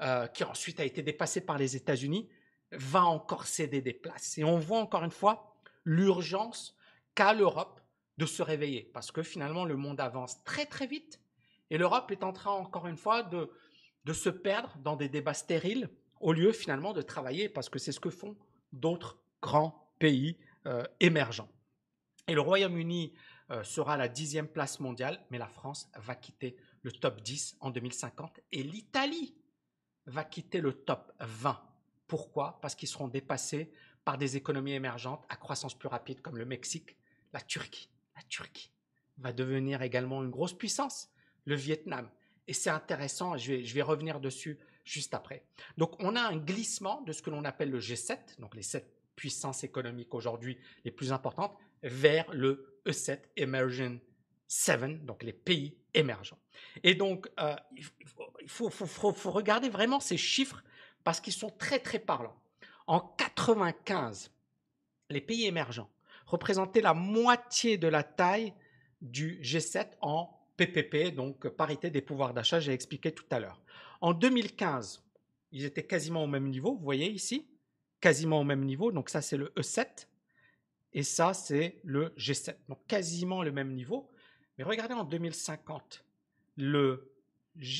euh, 0.02 0.28
qui 0.28 0.44
ensuite 0.44 0.80
a 0.80 0.86
été 0.86 1.02
dépassée 1.02 1.42
par 1.42 1.58
les 1.58 1.76
États-Unis, 1.76 2.30
va 2.72 3.06
encore 3.06 3.48
céder 3.48 3.82
des 3.82 3.94
places. 3.94 4.38
Et 4.38 4.44
on 4.44 4.58
voit 4.58 4.80
encore 4.80 5.04
une 5.04 5.12
fois 5.12 5.56
l'urgence 5.86 6.76
qu'a 7.14 7.34
l'Europe 7.34 7.80
de 8.18 8.26
se 8.26 8.44
réveiller, 8.44 8.90
parce 8.94 9.12
que 9.12 9.24
finalement 9.24 9.66
le 9.66 9.76
monde 9.76 10.00
avance 10.00 10.44
très 10.44 10.66
très 10.66 10.88
vite, 10.88 11.22
et 11.70 11.78
l'Europe 11.78 12.12
est 12.12 12.24
en 12.24 12.34
train 12.34 12.52
encore 12.52 12.88
une 12.88 12.98
fois 12.98 13.24
de, 13.24 13.50
de 14.06 14.14
se 14.14 14.30
perdre 14.30 14.76
dans 14.84 14.96
des 14.96 15.10
débats 15.10 15.34
stériles 15.34 15.90
au 16.20 16.32
lieu 16.32 16.52
finalement 16.52 16.94
de 16.94 17.02
travailler, 17.02 17.50
parce 17.50 17.70
que 17.70 17.80
c'est 17.80 17.92
ce 17.92 18.00
que 18.00 18.10
font 18.10 18.38
d'autres 18.72 19.18
grands 19.42 19.92
pays 20.00 20.38
euh, 20.66 20.84
émergents. 21.00 21.50
Et 22.28 22.34
le 22.34 22.42
Royaume-Uni 22.42 23.14
sera 23.64 23.94
à 23.94 23.98
la 23.98 24.08
dixième 24.08 24.48
place 24.48 24.80
mondiale, 24.80 25.24
mais 25.30 25.38
la 25.38 25.48
France 25.48 25.90
va 25.96 26.16
quitter 26.16 26.58
le 26.82 26.92
top 26.92 27.22
10 27.22 27.58
en 27.60 27.70
2050 27.70 28.40
et 28.52 28.64
l'Italie 28.64 29.36
va 30.08 30.24
quitter 30.24 30.62
le 30.62 30.74
top 30.74 31.12
20. 31.20 31.60
Pourquoi? 32.08 32.60
Parce 32.62 32.76
qu'ils 32.76 32.90
seront 32.90 33.08
dépassés 33.08 33.72
par 34.04 34.18
des 34.18 34.38
économies 34.38 34.74
émergentes 34.74 35.26
à 35.30 35.36
croissance 35.36 35.78
plus 35.78 35.88
rapide 35.88 36.22
comme 36.22 36.38
le 36.38 36.46
Mexique, 36.46 36.96
la 37.34 37.42
Turquie. 37.42 37.90
La 38.16 38.22
Turquie 38.24 38.72
va 39.18 39.34
devenir 39.34 39.82
également 39.82 40.24
une 40.24 40.30
grosse 40.30 40.54
puissance, 40.54 41.10
le 41.46 41.56
Vietnam. 41.56 42.10
Et 42.48 42.54
c'est 42.54 42.70
intéressant, 42.70 43.38
je 43.38 43.54
vais, 43.54 43.64
je 43.64 43.74
vais 43.74 43.82
revenir 43.82 44.20
dessus 44.20 44.60
juste 44.84 45.14
après. 45.14 45.44
Donc 45.78 45.96
on 46.00 46.16
a 46.16 46.22
un 46.22 46.38
glissement 46.38 47.02
de 47.02 47.12
ce 47.12 47.22
que 47.22 47.32
l'on 47.32 47.44
appelle 47.44 47.72
le 47.72 47.80
G7, 47.80 48.40
donc 48.40 48.56
les 48.56 48.62
sept 48.62 48.92
puissances 49.16 49.64
économiques 49.64 50.14
aujourd'hui 50.14 50.58
les 50.84 50.92
plus 50.92 51.12
importantes, 51.12 51.58
vers 51.86 52.26
le 52.34 52.82
E7, 52.86 53.20
Emerging 53.38 54.00
7, 54.48 55.06
donc 55.06 55.24
les 55.24 55.34
pays 55.34 55.78
émergents. 55.94 56.40
Et 56.84 56.96
donc, 56.96 57.30
euh, 57.40 57.56
il 58.42 58.50
faut, 58.50 58.70
faut, 58.70 59.32
regarder 59.32 59.70
vraiment 59.70 60.00
ces 60.00 60.18
chiffres 60.18 60.64
parce 61.04 61.22
qu'ils 61.22 61.34
sont 61.34 61.52
très, 61.52 61.80
très 61.80 62.00
parlants. 62.00 62.40
En 62.88 63.00
95, 63.00 64.32
les 65.10 65.22
pays 65.22 65.46
émergents 65.46 65.90
représentaient 66.26 66.82
la 66.82 66.94
moitié 66.94 67.78
de 67.78 67.88
la 67.88 68.04
taille 68.04 68.54
du 69.02 69.40
G7 69.42 69.88
en 70.02 70.32
PPP, 70.58 71.14
donc 71.14 71.48
parité 71.50 71.90
des 71.90 72.02
pouvoirs 72.02 72.34
d'achat, 72.34 72.60
j'ai 72.60 72.74
expliqué 72.74 73.12
tout 73.12 73.26
à 73.30 73.40
l'heure. 73.40 73.62
En 74.02 74.14
2015, 74.14 75.04
ils 75.52 75.66
étaient 75.66 75.86
quasiment 75.86 76.24
au 76.24 76.28
même 76.28 76.50
niveau, 76.50 76.76
vous 76.76 76.84
voyez 76.84 77.10
ici, 77.10 77.48
quasiment 78.02 78.40
au 78.40 78.44
même 78.44 78.64
niveau, 78.64 78.92
donc 78.92 79.10
ça 79.10 79.22
c'est 79.22 79.38
le 79.38 79.52
E7, 79.58 80.08
et 80.96 81.04
ça 81.04 81.34
c'est 81.34 81.80
le 81.84 82.10
G7, 82.18 82.56
donc 82.70 82.80
quasiment 82.88 83.44
le 83.44 83.52
même 83.52 83.74
niveau. 83.74 84.10
Mais 84.58 84.64
regardez 84.64 84.94
en 84.96 85.04
2050, 85.04 86.06
le, 86.56 87.12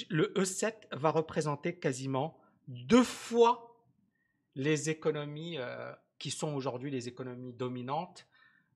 le 0.10 0.34
E7 0.36 0.74
va 0.92 1.10
représenter 1.10 1.80
quasiment 1.80 2.38
deux 2.68 3.04
fois 3.04 3.82
les 4.56 4.90
économies 4.90 5.58
euh, 5.58 5.94
qui 6.20 6.30
sont 6.30 6.54
aujourd'hui 6.54 6.92
les 6.92 7.08
économies 7.08 7.54
dominantes, 7.54 8.28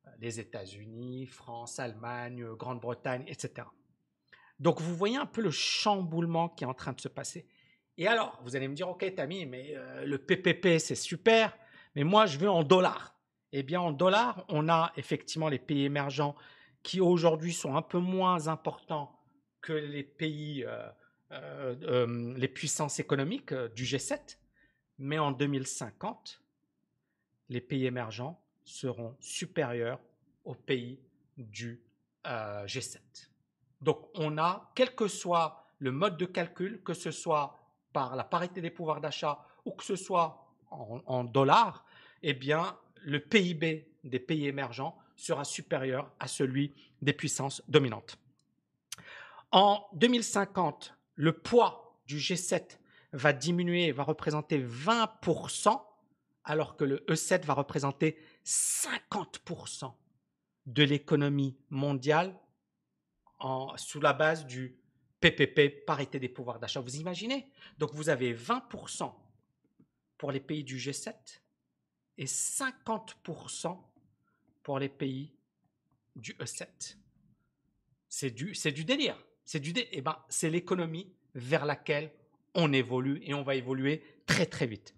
euh, 0.08 0.10
les 0.20 0.40
États-Unis, 0.40 1.26
France, 1.26 1.78
Allemagne, 1.80 2.46
Grande-Bretagne, 2.56 3.26
etc. 3.28 3.68
Donc 4.60 4.80
vous 4.80 4.96
voyez 4.96 5.18
un 5.18 5.26
peu 5.26 5.42
le 5.42 5.52
chamboulement 5.52 6.48
qui 6.48 6.64
est 6.64 6.68
en 6.68 6.74
train 6.74 6.94
de 6.94 7.02
se 7.02 7.10
passer. 7.10 7.46
Et 7.98 8.08
alors, 8.08 8.40
vous 8.44 8.56
allez 8.56 8.70
me 8.70 8.76
dire, 8.76 8.88
ok 8.88 9.14
Tammy, 9.16 9.46
mais 9.46 9.74
euh, 9.76 10.06
le 10.06 10.18
PPP 10.18 10.80
c'est 10.80 10.96
super, 10.96 11.58
mais 11.96 12.06
moi 12.06 12.26
je 12.26 12.38
veux 12.38 12.50
en 12.50 12.64
dollars. 12.64 13.19
Eh 13.52 13.64
bien 13.64 13.82
en 13.82 13.92
dollars, 13.92 14.46
on 14.50 14.70
a 14.70 14.92
effectivement 14.96 15.50
les 15.50 15.60
pays 15.60 15.86
émergents 15.86 16.36
qui 16.84 17.02
aujourd'hui 17.02 17.54
sont 17.54 17.76
un 17.76 17.82
peu 17.82 18.00
moins 18.00 18.48
importants 18.48 19.20
que 19.62 19.74
les 19.74 20.04
pays, 20.04 20.64
euh, 20.66 20.90
euh, 21.32 22.34
les 22.38 22.48
puissances 22.48 23.00
économiques 23.00 23.54
du 23.76 23.84
G7, 23.84 24.38
mais 24.98 25.20
en 25.20 25.32
2050, 25.32 26.42
les 27.50 27.62
pays 27.62 27.86
émergents 27.86 28.42
seront 28.64 29.16
supérieurs 29.20 30.00
aux 30.46 30.56
pays 30.56 31.00
du 31.38 31.82
G7. 32.26 33.00
Donc 33.82 34.10
on 34.14 34.38
a, 34.38 34.72
quel 34.76 34.94
que 34.94 35.08
soit 35.08 35.66
le 35.80 35.92
mode 35.92 36.18
de 36.18 36.26
calcul, 36.26 36.82
que 36.84 36.94
ce 36.94 37.12
soit 37.12 37.58
par 37.94 38.16
la 38.16 38.24
parité 38.24 38.62
des 38.62 38.70
pouvoirs 38.70 39.02
d'achat 39.02 39.44
ou 39.66 39.72
que 39.72 39.84
ce 39.84 39.96
soit 39.96 40.46
en, 40.72 41.24
dollars, 41.24 41.86
eh 42.22 42.34
bien 42.34 42.78
le 43.04 43.20
PIB 43.20 43.88
des 44.04 44.20
pays 44.20 44.48
émergents 44.48 44.98
sera 45.16 45.44
supérieur 45.44 46.12
à 46.20 46.28
celui 46.28 46.74
des 47.02 47.14
puissances 47.14 47.62
dominantes. 47.68 48.18
En 49.52 49.88
2050, 49.94 50.96
le 51.16 51.34
poids 51.34 52.00
du 52.06 52.18
G7 52.18 52.78
va 53.14 53.34
diminuer 53.34 53.86
et 53.86 53.92
va 53.92 54.04
représenter 54.04 54.64
20%, 54.64 55.82
alors 56.44 56.78
que 56.78 56.84
le 56.84 56.98
E7 57.08 57.44
va 57.46 57.54
représenter 57.54 58.18
50% 58.46 59.92
de 60.68 60.84
l'économie 60.84 61.58
mondiale 61.70 62.40
sous 63.78 64.00
la 64.00 64.14
base 64.14 64.46
du 64.46 64.78
PPP, 65.20 65.86
parité 65.86 66.20
des 66.20 66.30
pouvoirs 66.30 66.60
d'achat. 66.60 66.80
Vous 66.80 66.98
imaginez? 66.98 67.52
Donc 67.78 67.94
vous 67.94 68.10
avez 68.10 68.34
20% 68.34 69.12
pour 70.18 70.32
les 70.32 70.40
pays 70.40 70.64
du 70.64 70.78
G7 70.78 71.14
et 72.20 72.26
50% 72.26 73.78
pour 74.62 74.78
les 74.78 74.90
pays 74.90 75.34
du 76.18 76.34
E7. 76.34 76.98
C'est 78.10 78.30
du, 78.32 78.54
délire. 78.84 79.18
C'est 79.46 79.62
du 79.62 79.74
eh 79.76 80.02
ben, 80.02 80.18
c'est 80.28 80.50
l'économie 80.50 81.12
vers 81.34 81.66
laquelle 81.66 82.12
on 82.56 82.74
évolue 82.74 83.22
et 83.24 83.34
on 83.34 83.42
va 83.42 83.56
évoluer 83.56 84.04
très 84.26 84.46
très 84.46 84.68
vite. 84.68 84.94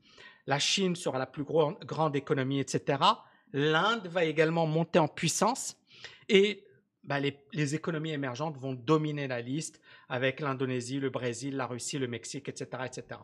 La 0.47 0.57
Chine 0.57 0.95
sera 0.95 1.19
la 1.19 1.27
plus 1.27 1.43
grande 1.43 2.15
économie, 2.15 2.59
etc. 2.59 3.03
L'Inde 3.53 4.07
va 4.07 4.25
également 4.25 4.65
monter 4.65 4.97
en 4.97 5.07
puissance 5.07 5.77
et 6.27 6.65
bah, 7.03 7.19
les, 7.19 7.75
économies 7.75 8.11
émergentes 8.11 8.57
vont 8.57 8.73
dominer 8.73 9.27
la 9.27 9.41
liste 9.41 9.79
avec 10.09 10.39
l'Indonésie, 10.39 10.99
le 10.99 11.11
Brésil, 11.11 11.55
la 11.55 11.67
Russie, 11.67 11.99
le 11.99 12.07
Mexique, 12.07 12.49
etc. 12.49 12.83
etc. 12.85 13.19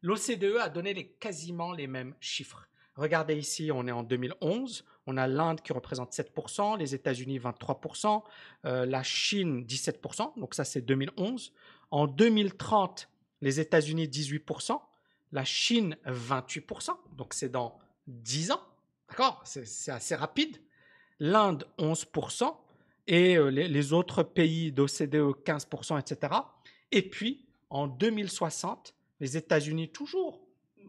L'OCDE 0.00 0.56
a 0.60 0.70
donné 0.70 0.94
les, 0.94 1.08
quasiment 1.08 1.72
les 1.72 1.86
mêmes 1.86 2.14
chiffres. 2.20 2.68
Regardez 2.96 3.36
ici, 3.36 3.70
on 3.72 3.86
est 3.86 3.92
en 3.92 4.02
2011, 4.02 4.84
on 5.06 5.16
a 5.16 5.26
l'Inde 5.26 5.60
qui 5.60 5.72
représente 5.72 6.12
7%, 6.12 6.78
les 6.78 6.94
États-Unis 6.94 7.38
23%, 7.38 8.22
euh, 8.64 8.86
la 8.86 9.02
Chine 9.02 9.64
17%, 9.64 10.38
donc 10.38 10.54
ça 10.54 10.64
c'est 10.64 10.82
2011. 10.82 11.52
En 11.90 12.06
2030, 12.06 13.08
les 13.40 13.60
États-Unis 13.60 14.06
18%, 14.06 14.80
la 15.32 15.44
Chine 15.44 15.96
28%, 16.06 16.90
donc 17.16 17.34
c'est 17.34 17.48
dans 17.48 17.78
10 18.06 18.52
ans, 18.52 18.62
d'accord? 19.08 19.42
C'est 19.44 19.90
assez 19.90 20.14
rapide. 20.14 20.58
L'Inde 21.18 21.66
11%, 21.78 22.54
et 23.06 23.36
euh, 23.36 23.48
les, 23.48 23.92
autres 23.92 24.22
pays 24.22 24.72
d'OCDE 24.72 25.34
15%, 25.44 26.00
etc. 26.00 26.34
Et 26.90 27.02
puis, 27.02 27.44
en 27.70 27.86
2060, 27.86 28.94
les 29.20 29.36
États-Unis 29.36 29.90
toujours 29.90 30.40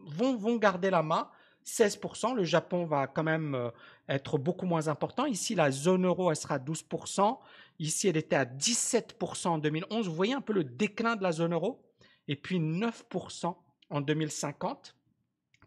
vont, 0.06 0.36
vont 0.36 0.56
garder 0.56 0.90
la 0.90 1.02
main. 1.02 1.28
16%, 1.66 2.34
le 2.34 2.44
Japon 2.44 2.84
va 2.84 3.06
quand 3.06 3.24
même 3.24 3.54
euh, 3.54 3.70
être 4.08 4.38
beaucoup 4.38 4.66
moins 4.66 4.88
important. 4.88 5.26
Ici, 5.26 5.54
la 5.54 5.70
zone 5.70 6.06
euro, 6.06 6.30
elle 6.30 6.36
sera 6.36 6.54
à 6.54 6.58
12%. 6.58 7.38
Ici, 7.80 8.08
elle 8.08 8.16
était 8.16 8.36
à 8.36 8.44
17% 8.44 9.48
en 9.48 9.58
2011. 9.58 10.08
Vous 10.08 10.14
voyez 10.14 10.34
un 10.34 10.40
peu 10.40 10.52
le 10.52 10.64
déclin 10.64 11.16
de 11.16 11.22
la 11.22 11.32
zone 11.32 11.52
euro? 11.52 11.82
Et 12.28 12.36
puis 12.36 12.60
9% 12.60 13.56
en 13.90 14.00
2050. 14.00 14.94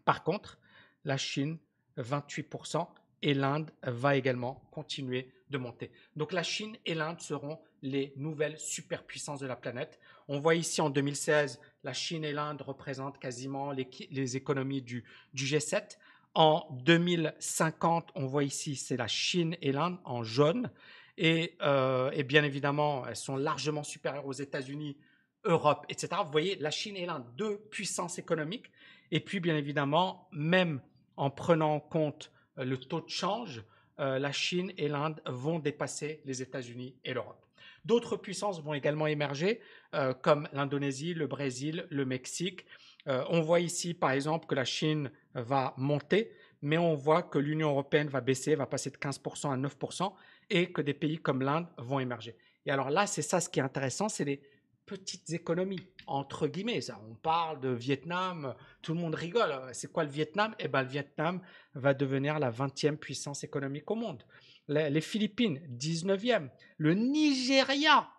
Par 0.04 0.24
contre, 0.24 0.58
la 1.04 1.18
Chine, 1.18 1.58
28%. 1.98 2.86
Et 3.22 3.34
l'Inde 3.34 3.70
va 3.82 4.16
également 4.16 4.66
continuer 4.70 5.30
de 5.50 5.58
monter. 5.58 5.90
Donc 6.16 6.32
la 6.32 6.42
Chine 6.42 6.76
et 6.86 6.94
l'Inde 6.94 7.20
seront 7.20 7.60
les 7.82 8.14
nouvelles 8.16 8.58
superpuissances 8.58 9.40
de 9.40 9.46
la 9.46 9.56
planète. 9.56 9.98
On 10.32 10.38
voit 10.38 10.54
ici 10.54 10.80
en 10.80 10.90
2016, 10.90 11.58
la 11.82 11.92
Chine 11.92 12.24
et 12.24 12.32
l'Inde 12.32 12.62
représentent 12.62 13.18
quasiment 13.18 13.72
les, 13.72 14.36
économies 14.36 14.80
du, 14.80 15.02
G7. 15.34 15.98
En 16.34 16.68
2050, 16.84 18.12
on 18.14 18.26
voit 18.26 18.44
ici, 18.44 18.76
c'est 18.76 18.96
la 18.96 19.08
Chine 19.08 19.56
et 19.60 19.72
l'Inde 19.72 19.98
en 20.04 20.22
jaune. 20.22 20.70
Et, 21.18 21.56
euh, 21.62 22.12
bien 22.22 22.44
évidemment, 22.44 23.04
elles 23.08 23.16
sont 23.16 23.34
largement 23.34 23.82
supérieures 23.82 24.24
aux 24.24 24.32
États-Unis, 24.32 24.96
Europe, 25.42 25.84
etc. 25.88 26.22
Vous 26.24 26.30
voyez, 26.30 26.54
la 26.60 26.70
Chine 26.70 26.96
et 26.96 27.06
l'Inde, 27.06 27.24
deux 27.36 27.58
puissances 27.68 28.20
économiques. 28.20 28.70
Et 29.10 29.18
puis, 29.18 29.40
bien 29.40 29.56
évidemment, 29.56 30.28
même 30.30 30.80
en 31.16 31.30
prenant 31.30 31.74
en 31.74 31.80
compte 31.80 32.30
euh, 32.58 32.64
le 32.64 32.76
taux 32.76 33.00
de 33.00 33.10
change, 33.10 33.64
euh, 33.98 34.20
la 34.20 34.30
Chine 34.30 34.72
et 34.78 34.86
l'Inde 34.86 35.20
vont 35.26 35.58
dépasser 35.58 36.22
les 36.24 36.40
États-Unis 36.40 36.94
et 37.04 37.14
l'Europe. 37.14 37.49
D'autres 37.84 38.16
puissances 38.16 38.62
vont 38.62 38.74
également 38.74 39.06
émerger, 39.06 39.60
euh, 39.94 40.12
comme 40.12 40.48
l'Indonésie, 40.52 41.14
le 41.14 41.26
Brésil, 41.26 41.86
le 41.90 42.04
Mexique. 42.04 42.66
Euh, 43.08 43.24
on 43.28 43.40
voit 43.40 43.60
ici, 43.60 43.94
par 43.94 44.10
exemple, 44.10 44.46
que 44.46 44.54
la 44.54 44.64
Chine 44.64 45.10
va 45.34 45.74
monter, 45.76 46.32
mais 46.62 46.78
on 46.78 46.94
voit 46.94 47.22
que 47.22 47.38
l'Union 47.38 47.70
européenne 47.70 48.08
va 48.08 48.20
baisser, 48.20 48.54
va 48.54 48.66
passer 48.66 48.90
de 48.90 48.96
15% 48.96 49.52
à 49.52 49.56
9%, 49.56 50.12
et 50.50 50.72
que 50.72 50.82
des 50.82 50.94
pays 50.94 51.18
comme 51.18 51.42
l'Inde 51.42 51.66
vont 51.78 52.00
émerger. 52.00 52.36
Et 52.66 52.70
alors 52.70 52.90
là, 52.90 53.06
c'est 53.06 53.22
ça 53.22 53.40
ce 53.40 53.48
qui 53.48 53.60
est 53.60 53.62
intéressant, 53.62 54.08
c'est 54.08 54.24
les 54.24 54.42
petites 54.90 55.30
économies, 55.30 55.86
entre 56.08 56.48
guillemets. 56.48 56.80
Ça. 56.80 57.00
On 57.08 57.14
parle 57.14 57.60
de 57.60 57.68
Vietnam, 57.68 58.56
tout 58.82 58.92
le 58.92 58.98
monde 58.98 59.14
rigole. 59.14 59.54
C'est 59.72 59.92
quoi 59.92 60.02
le 60.02 60.10
Vietnam? 60.10 60.52
Eh 60.58 60.66
bien, 60.66 60.82
le 60.82 60.88
Vietnam 60.88 61.40
va 61.74 61.94
devenir 61.94 62.40
la 62.40 62.50
20e 62.50 62.96
puissance 62.96 63.44
économique 63.44 63.88
au 63.88 63.94
monde. 63.94 64.24
Les, 64.66 65.00
Philippines, 65.00 65.60
19e. 65.78 66.50
Le 66.78 66.94
Nigeria, 66.94 68.10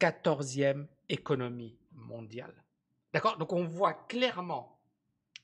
14e 0.00 0.86
économie 1.08 1.78
mondiale. 1.92 2.64
D'accord? 3.12 3.38
Donc, 3.38 3.52
on 3.52 3.64
voit 3.64 3.94
clairement 4.08 4.80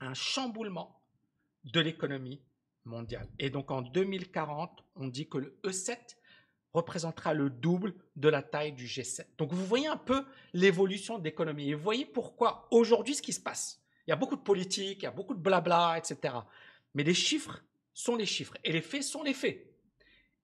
un 0.01 0.15
chamboulement 0.15 1.01
de 1.65 1.81
l'économie 1.81 2.43
mondiale. 2.85 3.29
Et 3.39 3.49
donc, 3.49 3.71
en 3.71 3.83
2040, 3.83 4.85
on 4.97 5.07
dit 5.07 5.29
que 5.29 5.39
le 5.39 5.57
E7 5.63 6.17
représentera 6.75 7.35
le 7.35 7.51
double 7.51 7.95
de 8.17 8.29
la 8.29 8.43
taille 8.43 8.73
du 8.73 8.87
G7. 8.87 9.27
Donc 9.39 9.53
vous 9.53 9.65
voyez 9.65 9.87
un 9.87 9.97
peu 9.97 10.25
l'évolution 10.53 11.19
de 11.19 11.25
l'économie 11.25 11.71
et 11.71 11.75
vous 11.75 11.83
voyez 11.83 12.07
pourquoi 12.07 12.67
aujourd'hui 12.71 13.15
ce 13.15 13.23
qui 13.23 13.33
se 13.33 13.41
passe. 13.41 13.83
Il 14.07 14.11
y 14.11 14.13
a 14.13 14.17
beaucoup 14.17 14.37
de 14.37 14.43
politique, 14.43 15.03
il 15.03 15.05
y 15.05 15.09
a 15.09 15.13
beaucoup 15.13 15.35
de 15.35 15.41
blabla, 15.41 15.97
etc. 15.99 16.35
Mais 16.95 17.05
les 17.05 17.15
chiffres 17.15 17.63
sont 17.95 18.17
les 18.17 18.27
chiffres 18.27 18.57
et 18.65 18.73
les 18.73 18.81
faits 18.81 19.03
sont 19.03 19.23
les 19.23 19.35
faits. 19.35 19.69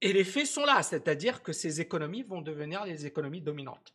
Et 0.00 0.12
les 0.12 0.24
faits 0.24 0.46
sont 0.46 0.64
là, 0.64 0.82
c'est-à-dire 0.82 1.42
que 1.42 1.52
ces 1.52 1.80
économies 1.80 2.22
vont 2.22 2.40
devenir 2.40 2.84
les 2.84 3.06
économies 3.06 3.40
dominantes. 3.40 3.94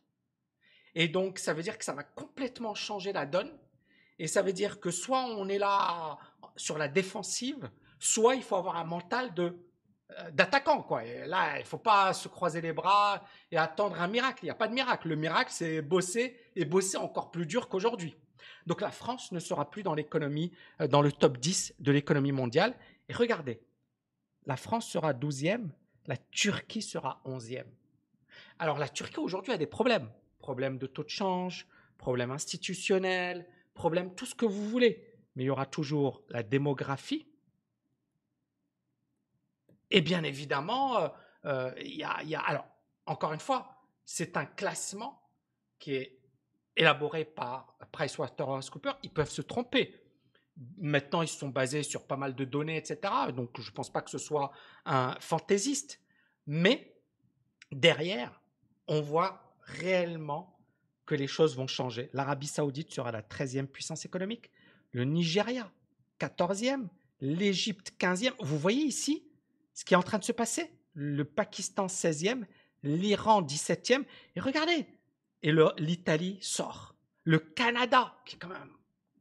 Et 0.94 1.08
donc 1.08 1.38
ça 1.38 1.54
veut 1.54 1.62
dire 1.62 1.78
que 1.78 1.84
ça 1.84 1.94
va 1.94 2.02
complètement 2.02 2.74
changer 2.74 3.12
la 3.12 3.26
donne. 3.26 3.50
Et 4.18 4.28
ça 4.28 4.42
veut 4.42 4.52
dire 4.52 4.80
que 4.80 4.90
soit 4.90 5.24
on 5.24 5.48
est 5.48 5.58
là 5.58 6.18
sur 6.56 6.78
la 6.78 6.88
défensive, 6.88 7.70
soit 7.98 8.36
il 8.36 8.42
faut 8.42 8.56
avoir 8.56 8.76
un 8.76 8.84
mental 8.84 9.34
de 9.34 9.56
d'attaquant 10.32 10.82
quoi. 10.82 11.04
Et 11.04 11.26
là, 11.26 11.58
il 11.58 11.64
faut 11.64 11.78
pas 11.78 12.12
se 12.12 12.28
croiser 12.28 12.60
les 12.60 12.72
bras 12.72 13.24
et 13.50 13.56
attendre 13.56 14.00
un 14.00 14.08
miracle. 14.08 14.40
Il 14.42 14.46
n'y 14.46 14.50
a 14.50 14.54
pas 14.54 14.68
de 14.68 14.74
miracle. 14.74 15.08
Le 15.08 15.16
miracle, 15.16 15.50
c'est 15.52 15.82
bosser 15.82 16.36
et 16.56 16.64
bosser 16.64 16.96
encore 16.96 17.30
plus 17.30 17.46
dur 17.46 17.68
qu'aujourd'hui. 17.68 18.16
Donc 18.66 18.80
la 18.80 18.90
France 18.90 19.32
ne 19.32 19.40
sera 19.40 19.70
plus 19.70 19.82
dans 19.82 19.94
l'économie, 19.94 20.52
euh, 20.80 20.86
dans 20.86 21.02
le 21.02 21.12
top 21.12 21.38
10 21.38 21.74
de 21.78 21.92
l'économie 21.92 22.32
mondiale. 22.32 22.74
Et 23.08 23.12
regardez, 23.12 23.60
la 24.46 24.56
France 24.56 24.86
sera 24.88 25.12
12e, 25.12 25.68
la 26.06 26.16
Turquie 26.16 26.82
sera 26.82 27.20
11e. 27.24 27.64
Alors 28.58 28.78
la 28.78 28.88
Turquie 28.88 29.20
aujourd'hui 29.20 29.52
a 29.52 29.58
des 29.58 29.66
problèmes. 29.66 30.10
Problèmes 30.38 30.78
de 30.78 30.86
taux 30.86 31.04
de 31.04 31.08
change, 31.08 31.66
problèmes 31.98 32.30
institutionnels, 32.30 33.46
problèmes 33.72 34.14
tout 34.14 34.26
ce 34.26 34.34
que 34.34 34.46
vous 34.46 34.68
voulez. 34.68 35.06
Mais 35.36 35.44
il 35.44 35.46
y 35.46 35.50
aura 35.50 35.66
toujours 35.66 36.22
la 36.28 36.42
démographie. 36.42 37.26
Et 39.94 40.00
bien 40.00 40.24
évidemment, 40.24 40.98
euh, 40.98 41.08
euh, 41.44 41.72
il 41.80 41.94
y, 41.94 42.02
a. 42.02 42.40
Alors, 42.40 42.66
encore 43.06 43.32
une 43.32 43.38
fois, 43.38 43.80
c'est 44.04 44.36
un 44.36 44.44
classement 44.44 45.22
qui 45.78 45.94
est 45.94 46.18
élaboré 46.76 47.24
par 47.24 47.78
PricewaterhouseCoopers. 47.92 48.98
Ils 49.04 49.12
peuvent 49.12 49.30
se 49.30 49.40
tromper. 49.40 50.02
Maintenant, 50.78 51.22
ils 51.22 51.28
sont 51.28 51.48
basés 51.48 51.84
sur 51.84 52.08
pas 52.08 52.16
mal 52.16 52.34
de 52.34 52.44
données, 52.44 52.76
etc. 52.76 53.12
Donc, 53.36 53.60
je 53.60 53.70
ne 53.70 53.72
pense 53.72 53.92
pas 53.92 54.02
que 54.02 54.10
ce 54.10 54.18
soit 54.18 54.50
un 54.84 55.14
fantaisiste. 55.20 56.00
Mais 56.48 56.96
derrière, 57.70 58.42
on 58.88 59.00
voit 59.00 59.56
réellement 59.60 60.58
que 61.06 61.14
les 61.14 61.28
choses 61.28 61.56
vont 61.56 61.68
changer. 61.68 62.10
L'Arabie 62.12 62.48
saoudite 62.48 62.92
sera 62.92 63.12
la 63.12 63.22
13e 63.22 63.66
puissance 63.68 64.04
économique, 64.04 64.50
le 64.90 65.04
Nigeria 65.04 65.70
14e, 66.18 66.88
l'Égypte 67.20 67.92
15e. 68.00 68.32
Vous 68.40 68.58
voyez 68.58 68.82
ici 68.82 69.30
ce 69.74 69.84
qui 69.84 69.94
est 69.94 69.96
en 69.96 70.02
train 70.02 70.18
de 70.18 70.24
se 70.24 70.32
passer 70.32 70.72
Le 70.94 71.24
Pakistan 71.24 71.86
16e, 71.86 72.44
l'Iran 72.82 73.42
17e. 73.42 74.04
Et 74.36 74.40
regardez, 74.40 74.86
et 75.42 75.52
l'Italie 75.78 76.38
sort. 76.40 76.94
Le 77.24 77.38
Canada, 77.38 78.16
qui 78.24 78.36
est 78.36 78.38
quand 78.38 78.48
même 78.48 78.72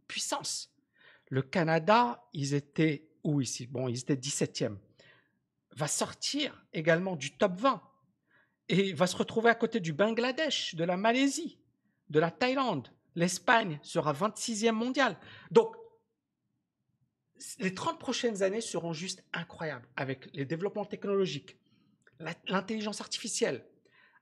puissance, 0.07 0.73
le 1.29 1.41
Canada, 1.41 2.23
ils 2.33 2.53
étaient 2.53 3.09
où 3.23 3.41
ici? 3.41 3.65
Bon, 3.67 3.87
ils 3.87 3.99
étaient 3.99 4.15
17e. 4.15 4.77
Va 5.75 5.87
sortir 5.87 6.65
également 6.73 7.15
du 7.15 7.35
top 7.35 7.59
20 7.59 7.81
et 8.69 8.93
va 8.93 9.07
se 9.07 9.15
retrouver 9.15 9.49
à 9.49 9.55
côté 9.55 9.79
du 9.79 9.93
Bangladesh, 9.93 10.75
de 10.75 10.83
la 10.83 10.97
Malaisie, 10.97 11.59
de 12.09 12.19
la 12.19 12.29
Thaïlande. 12.29 12.89
L'Espagne 13.15 13.79
sera 13.81 14.13
26e 14.13 14.71
mondial. 14.71 15.17
Donc, 15.51 15.75
les 17.59 17.73
30 17.73 17.99
prochaines 17.99 18.43
années 18.43 18.61
seront 18.61 18.93
juste 18.93 19.23
incroyables 19.33 19.87
avec 19.95 20.29
les 20.33 20.45
développements 20.45 20.85
technologiques, 20.85 21.57
l'intelligence 22.47 23.01
artificielle, 23.01 23.65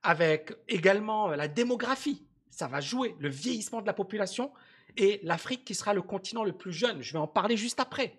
avec 0.04 0.54
également 0.68 1.28
la 1.28 1.48
démographie. 1.48 2.26
Ça 2.50 2.68
va 2.68 2.82
jouer 2.82 3.16
le 3.20 3.30
vieillissement 3.30 3.82
de 3.82 3.88
la 3.88 3.94
population 3.94 4.52
et 4.98 5.20
l'Afrique 5.24 5.64
qui 5.64 5.76
sera 5.76 5.94
le 5.94 6.02
continent 6.02 6.44
le 6.44 6.54
plus 6.54 6.74
jeune. 6.74 7.02
Je 7.02 7.14
vais 7.14 7.20
en 7.20 7.28
parler 7.28 7.58
juste 7.58 7.80
après. 7.80 8.18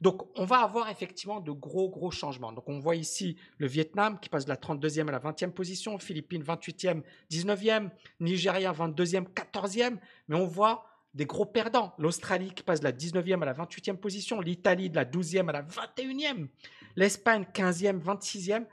Donc, 0.00 0.22
on 0.34 0.46
va 0.46 0.60
avoir 0.60 0.88
effectivement 0.88 1.40
de 1.40 1.50
gros, 1.50 1.90
gros 1.90 2.10
changements. 2.10 2.52
Donc, 2.52 2.68
on 2.68 2.78
voit 2.78 2.96
ici 2.96 3.36
le 3.58 3.66
Vietnam 3.66 4.18
qui 4.18 4.30
passe 4.30 4.46
de 4.46 4.50
la 4.50 4.56
32e 4.56 5.08
à 5.08 5.12
la 5.12 5.20
20e 5.20 5.50
position, 5.50 5.98
Philippines 5.98 6.42
28e, 6.42 7.02
19e, 7.30 7.90
Nigeria 8.18 8.72
22e, 8.72 9.26
14e, 9.26 9.98
mais 10.28 10.36
on 10.36 10.46
voit 10.46 10.89
des 11.14 11.26
gros 11.26 11.46
perdants. 11.46 11.94
L'Australie 11.98 12.52
qui 12.54 12.62
passe 12.62 12.80
de 12.80 12.84
la 12.84 12.92
19e 12.92 13.42
à 13.42 13.44
la 13.44 13.54
28e 13.54 13.96
position, 13.96 14.40
l'Italie 14.40 14.90
de 14.90 14.96
la 14.96 15.04
12e 15.04 15.48
à 15.48 15.52
la 15.52 15.62
21e, 15.62 16.48
l'Espagne 16.96 17.46
15e, 17.52 18.00
26e, 18.00 18.66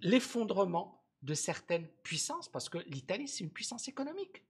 l'effondrement 0.00 1.02
de 1.22 1.34
certaines 1.34 1.88
puissances, 2.02 2.48
parce 2.48 2.68
que 2.68 2.78
l'Italie, 2.86 3.28
c'est 3.28 3.44
une 3.44 3.50
puissance 3.50 3.88
économique. 3.88 4.44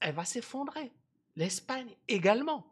Elle 0.00 0.14
va 0.14 0.24
s'effondrer 0.24 0.92
l'Espagne 1.36 1.94
également. 2.08 2.66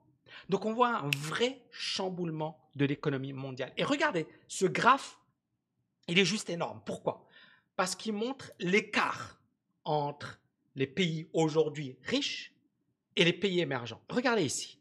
Donc 0.48 0.64
on 0.64 0.72
voit 0.72 0.96
un 0.96 1.11
vrai 1.11 1.62
chamboulement 1.70 2.59
de 2.74 2.85
l'économie 2.85 3.33
mondiale. 3.33 3.72
Et 3.76 3.85
regardez, 3.85 4.26
ce 4.48 4.66
graphe, 4.66 5.18
il 6.09 6.18
est 6.18 6.24
juste 6.24 6.50
énorme. 6.50 6.81
Pourquoi? 6.85 7.26
Parce 7.76 7.94
qu'il 7.94 8.12
montre 8.12 8.52
l'écart 8.59 9.40
entre 9.85 10.40
les 10.74 10.87
pays 10.87 11.29
aujourd'hui 11.33 11.96
riches 12.02 12.56
et 13.16 13.24
les 13.24 13.33
pays 13.33 13.61
émergents. 13.61 14.02
Regardez 14.09 14.44
ici. 14.44 14.79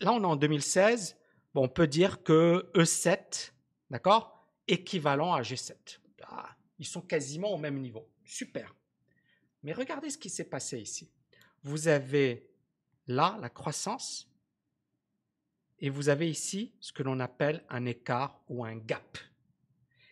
Là, 0.00 0.12
on 0.12 0.22
est 0.22 0.26
en 0.26 0.36
2016. 0.36 1.16
Bon, 1.54 1.64
on 1.64 1.68
peut 1.68 1.86
dire 1.86 2.22
que 2.22 2.70
E7, 2.74 3.52
d'accord, 3.90 4.46
équivalent 4.66 5.32
à 5.32 5.42
G7. 5.42 6.00
Ah, 6.24 6.56
ils 6.78 6.86
sont 6.86 7.00
quasiment 7.00 7.52
au 7.52 7.58
même 7.58 7.78
niveau. 7.78 8.08
Super. 8.24 8.74
Mais 9.62 9.72
regardez 9.72 10.10
ce 10.10 10.18
qui 10.18 10.30
s'est 10.30 10.48
passé 10.48 10.78
ici. 10.78 11.10
Vous 11.62 11.88
avez 11.88 12.50
là 13.06 13.38
la 13.40 13.48
croissance 13.48 14.30
et 15.78 15.90
vous 15.90 16.08
avez 16.08 16.28
ici 16.28 16.74
ce 16.80 16.92
que 16.92 17.02
l'on 17.02 17.20
appelle 17.20 17.64
un 17.68 17.84
écart 17.84 18.40
ou 18.48 18.64
un 18.64 18.76
gap. 18.76 19.18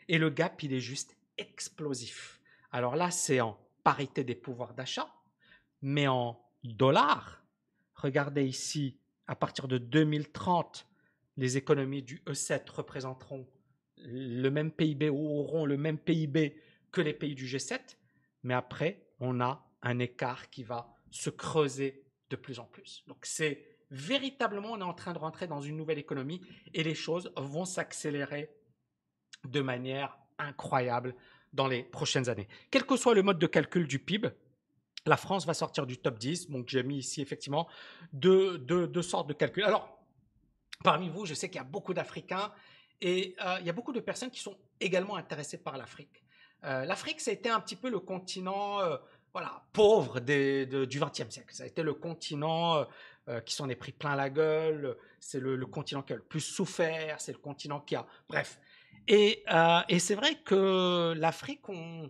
Et 0.09 0.19
le 0.19 0.31
gap, 0.31 0.63
il 0.63 0.73
est 0.73 0.81
juste 0.81 1.17
explosif. 1.39 2.41
Alors 2.71 2.97
là, 2.97 3.11
c'est 3.11 3.41
en 3.41 3.59
parité 3.83 4.25
des 4.25 4.35
pouvoirs 4.35 4.75
d'achat, 4.75 5.13
mais 5.83 6.07
en 6.07 6.41
dollars. 6.63 7.44
Regardez 8.05 8.45
ici, 8.45 8.99
à 9.27 9.35
partir 9.35 9.67
de 9.67 9.79
2030, 9.79 10.87
les 11.39 11.57
économies 11.57 12.03
du 12.03 12.19
E7 12.27 12.71
représenteront 12.71 13.49
le 13.97 14.51
même 14.51 14.71
PIB 14.71 15.09
ou 15.09 15.27
auront 15.27 15.65
le 15.65 15.79
même 15.79 15.97
PIB 15.97 16.55
que 16.93 17.01
les 17.01 17.15
pays 17.15 17.35
du 17.35 17.47
G7, 17.47 17.81
mais 18.43 18.53
après, 18.53 19.07
on 19.21 19.41
a 19.41 19.67
un 19.81 19.99
écart 20.01 20.51
qui 20.51 20.65
va 20.65 20.95
se 21.11 21.31
creuser 21.31 22.05
de 22.29 22.37
plus 22.37 22.59
en 22.59 22.67
plus. 22.67 23.05
Donc 23.07 23.25
c'est 23.25 23.79
véritablement, 23.91 24.73
on 24.73 24.81
est 24.81 24.83
en 24.83 24.93
train 24.93 25.15
de 25.15 25.19
rentrer 25.19 25.47
dans 25.47 25.63
une 25.63 25.79
nouvelle 25.79 25.99
économie 25.99 26.43
et 26.75 26.83
les 26.83 26.95
choses 26.95 27.33
vont 27.39 27.65
s'accélérer 27.65 28.55
de 29.45 29.63
manière 29.63 30.19
incroyable 30.39 31.15
dans 31.55 31.69
les 31.69 31.85
prochaines 31.85 32.29
années. 32.29 32.49
Quel 32.71 32.85
que 32.85 32.99
soit 32.99 33.15
le 33.15 33.23
mode 33.23 33.39
de 33.39 33.47
calcul 33.47 33.87
du 33.87 33.99
PIB, 33.99 34.29
la 35.07 35.17
France 35.17 35.47
va 35.47 35.55
sortir 35.55 35.87
du 35.87 35.99
top 35.99 36.19
10. 36.19 36.51
Donc 36.51 36.69
j'ai 36.69 36.83
mis 36.83 36.99
ici 36.99 37.21
effectivement 37.21 37.69
deux, 38.13 38.59
deux, 38.59 39.03
sortes 39.03 39.29
de 39.29 39.33
calculs. 39.33 39.65
Alors, 39.65 39.99
parmi 40.83 41.09
vous, 41.09 41.27
je 41.27 41.35
sais 41.35 41.49
qu'il 41.49 41.57
y 41.57 41.61
a 41.61 41.65
beaucoup 41.65 41.95
d'Africains 41.95 42.53
et 43.01 43.35
euh, 43.45 43.57
il 43.61 43.67
y 43.67 43.71
a 43.71 43.73
beaucoup 43.73 43.93
de 43.93 44.01
personnes 44.01 44.31
qui 44.31 44.41
sont 44.41 44.57
également 44.81 45.17
intéressées 45.17 45.59
par 45.59 45.77
l'Afrique. 45.77 46.25
Euh, 46.65 46.85
L'Afrique, 46.85 47.21
ça 47.21 47.31
a 47.31 47.35
été 47.35 47.51
un 47.51 47.61
petit 47.61 47.77
peu 47.77 47.91
le 47.91 48.01
continent 48.01 48.81
euh, 48.81 48.97
voilà, 49.33 49.65
pauvre 49.73 50.21
du 50.21 51.01
XXe 51.01 51.29
siècle. 51.29 51.55
Ça 51.55 51.65
a 51.65 51.67
été 51.67 51.83
le 51.83 51.95
continent 51.95 52.87
qui 53.47 53.55
s'en 53.55 53.69
est 53.69 53.75
pris 53.75 53.91
plein 53.91 54.15
la 54.15 54.31
gueule. 54.31 54.97
C'est 55.19 55.41
le, 55.41 55.67
continent 55.67 56.03
qui 56.03 56.13
a 56.13 56.17
le 56.17 56.23
plus 56.23 56.41
souffert. 56.41 57.21
C'est 57.21 57.33
le 57.33 57.39
continent 57.39 57.81
qui 57.81 57.97
a. 57.97 58.07
Bref. 58.29 58.61
Et, 59.09 59.43
et 59.89 59.99
c'est 59.99 60.15
vrai 60.15 60.37
que 60.45 61.15
l'Afrique, 61.17 61.69
on, 61.69 62.09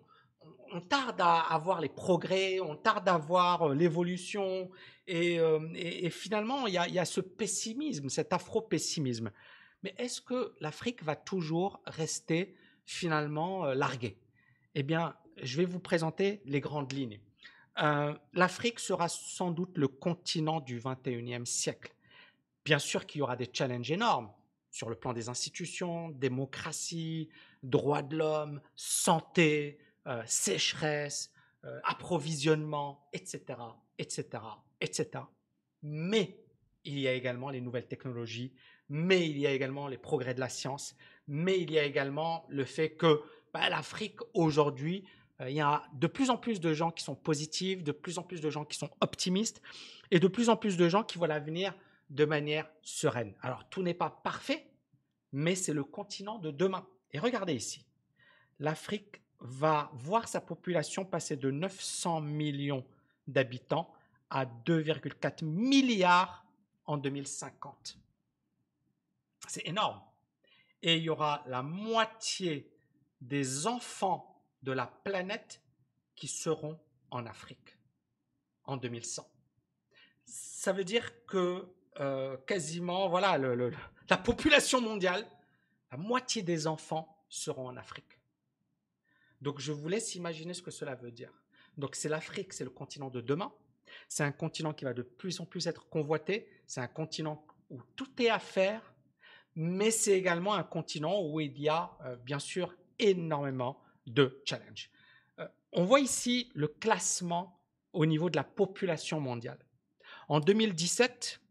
on, 0.75 0.81
tarde 0.81 1.21
à 1.21 1.41
avoir 1.41 1.81
les 1.81 1.89
progrès, 1.89 2.61
on 2.61 2.77
tarde 2.77 3.09
à 3.09 3.17
voir 3.17 3.69
l'évolution. 3.71 4.71
Et, 5.07 5.39
et, 5.75 6.11
finalement, 6.11 6.67
il 6.67 6.75
y, 6.75 6.99
a, 6.99 7.05
ce 7.05 7.21
pessimisme, 7.21 8.09
cet 8.09 8.33
afro-pessimisme. 8.33 9.31
Mais 9.83 9.95
est-ce 9.99 10.21
que 10.21 10.55
l'Afrique 10.61 11.03
va 11.03 11.15
toujours 11.15 11.81
rester 11.87 12.55
finalement 12.87 13.67
larguée? 13.67 14.17
Eh 14.75 14.83
bien, 14.83 15.15
je 15.43 15.57
vais 15.57 15.65
vous 15.65 15.81
présenter 15.81 16.41
les 16.47 16.61
grandes 16.61 16.93
lignes. 16.93 17.21
Euh, 17.83 18.15
L'Afrique 18.33 18.79
sera 18.79 19.09
sans 19.09 19.51
doute 19.51 19.77
le 19.77 19.89
continent 19.89 20.61
du 20.61 20.79
21e 20.79 21.45
siècle. 21.45 21.95
Bien 22.65 22.79
sûr 22.79 23.07
qu'il 23.07 23.19
y 23.19 23.23
aura 23.23 23.37
des 23.37 23.49
challenges 23.53 23.91
énormes 23.91 24.31
sur 24.71 24.89
le 24.89 24.97
plan 24.97 25.13
des 25.13 25.29
institutions, 25.29 26.09
démocratie, 26.11 27.29
droits 27.63 28.03
de 28.03 28.17
l'homme, 28.17 28.61
santé, 28.75 29.79
euh, 30.07 30.23
sécheresse, 30.27 31.33
euh, 31.65 31.81
approvisionnement, 31.85 33.09
etc., 33.13 33.59
etc., 33.99 34.27
etc. 34.81 35.25
Mais 35.83 36.39
il 36.85 36.99
y 36.99 37.09
a 37.09 37.13
également 37.15 37.51
les 37.51 37.61
nouvelles 37.61 37.87
technologies, 37.87 38.53
mais 38.89 39.29
il 39.29 39.39
y 39.39 39.47
a 39.47 39.53
également 39.53 39.89
les 39.89 39.97
progrès 39.97 40.35
de 40.35 40.41
la 40.41 40.49
science, 40.49 40.95
mais 41.27 41.59
il 41.59 41.71
y 41.71 41.79
a 41.79 41.85
également 41.85 42.45
le 42.49 42.65
fait 42.65 42.91
que 42.91 43.23
bah, 43.55 43.69
l'Afrique 43.71 44.19
aujourd'hui, 44.35 45.05
euh, 45.41 45.49
il 45.49 45.57
y 45.57 45.61
a 45.61 45.85
de 45.95 46.07
plus 46.07 46.31
en 46.31 46.37
plus 46.37 46.61
de 46.61 46.75
gens 46.75 46.91
qui 46.91 47.03
sont 47.03 47.15
positifs, 47.15 47.83
de 47.83 47.93
plus 47.93 48.19
en 48.19 48.23
plus 48.23 48.41
de 48.41 48.51
gens 48.51 48.65
qui 48.65 48.77
sont 48.77 48.91
optimistes 49.01 49.63
et 50.11 50.21
de 50.21 50.29
plus 50.29 50.49
en 50.49 50.57
plus 50.57 50.77
de 50.77 50.89
gens 50.89 51.03
qui 51.03 51.19
voient 51.19 51.29
l'avenir 51.29 51.75
de 52.11 52.25
manière 52.25 52.69
sereine. 52.83 53.35
Alors 53.41 53.69
tout 53.71 53.83
n'est 53.83 53.95
pas 53.95 54.11
parfait, 54.11 54.67
mais 55.33 55.55
c'est 55.55 55.73
le 55.73 55.85
continent 55.85 56.39
de 56.39 56.51
demain. 56.51 56.87
Et 57.13 57.19
regardez 57.19 57.55
ici, 57.55 57.87
l'Afrique 58.59 59.23
va 59.45 59.91
voir 59.93 60.27
sa 60.27 60.41
population 60.41 61.05
passer 61.05 61.37
de 61.37 61.51
900 61.51 62.23
millions 62.23 62.85
d'habitants 63.27 63.93
à 64.31 64.47
2,4 64.47 65.45
milliards 65.45 66.47
en 66.87 66.97
2050. 66.97 67.99
C'est 69.47 69.67
énorme. 69.69 70.01
Et 70.83 70.97
il 70.97 71.03
y 71.03 71.11
aura 71.11 71.45
la 71.47 71.63
moitié 71.63 72.73
des 73.21 73.67
enfants 73.67 74.43
de 74.63 74.73
la 74.73 74.87
planète 74.87 75.63
qui 76.17 76.27
seront 76.27 76.81
en 77.11 77.27
Afrique 77.27 77.77
en 78.65 78.79
2100. 78.79 79.29
Ça 80.25 80.73
veut 80.73 80.85
dire 80.85 81.27
que 81.27 81.71
euh, 82.01 82.39
quasiment, 82.47 83.09
voilà, 83.09 83.37
la 83.37 84.17
population 84.17 84.81
mondiale, 84.81 85.27
la 85.93 85.99
moitié 85.99 86.43
des 86.43 86.67
enfants 86.67 87.25
seront 87.29 87.69
en 87.69 87.77
Afrique. 87.77 88.19
Donc 89.45 89.61
je 89.61 89.73
vous 89.73 89.89
laisse 89.89 90.15
imaginer 90.15 90.55
ce 90.55 90.63
que 90.63 90.71
cela 90.71 90.95
veut 90.95 91.13
dire. 91.13 91.31
Donc 91.77 91.97
c'est 91.97 92.09
l'Afrique, 92.09 92.55
c'est 92.55 92.65
le 92.65 92.71
continent 92.71 93.11
de 93.11 93.21
demain. 93.21 93.53
C'est 94.09 94.25
un 94.25 94.33
continent 94.33 94.73
qui 94.73 94.87
va 94.87 94.95
de 94.95 95.03
plus 95.03 95.39
en 95.39 95.45
plus 95.45 95.67
être 95.67 95.87
convoité. 95.91 96.49
C'est 96.67 96.81
un 96.81 96.89
continent 96.89 97.47
où 97.69 97.83
tout 97.95 98.11
est 98.23 98.31
à 98.31 98.39
faire, 98.39 98.95
mais 99.55 99.91
c'est 99.91 100.13
également 100.13 100.55
un 100.55 100.63
continent 100.63 101.21
où 101.23 101.41
il 101.41 101.61
y 101.61 101.69
a 101.69 101.91
euh, 102.07 102.17
bien 102.17 102.39
sûr 102.39 102.75
énormément 102.99 103.83
de 104.07 104.41
challenges. 104.47 104.91
Euh, 105.39 105.47
on 105.73 105.85
voit 105.85 106.01
ici 106.01 106.51
le 106.55 106.69
classement 106.69 107.61
au 107.93 108.07
niveau 108.07 108.31
de 108.31 108.37
la 108.37 108.45
population 108.45 109.21
mondiale. 109.21 109.59
En 110.29 110.41
2017, 110.41 111.43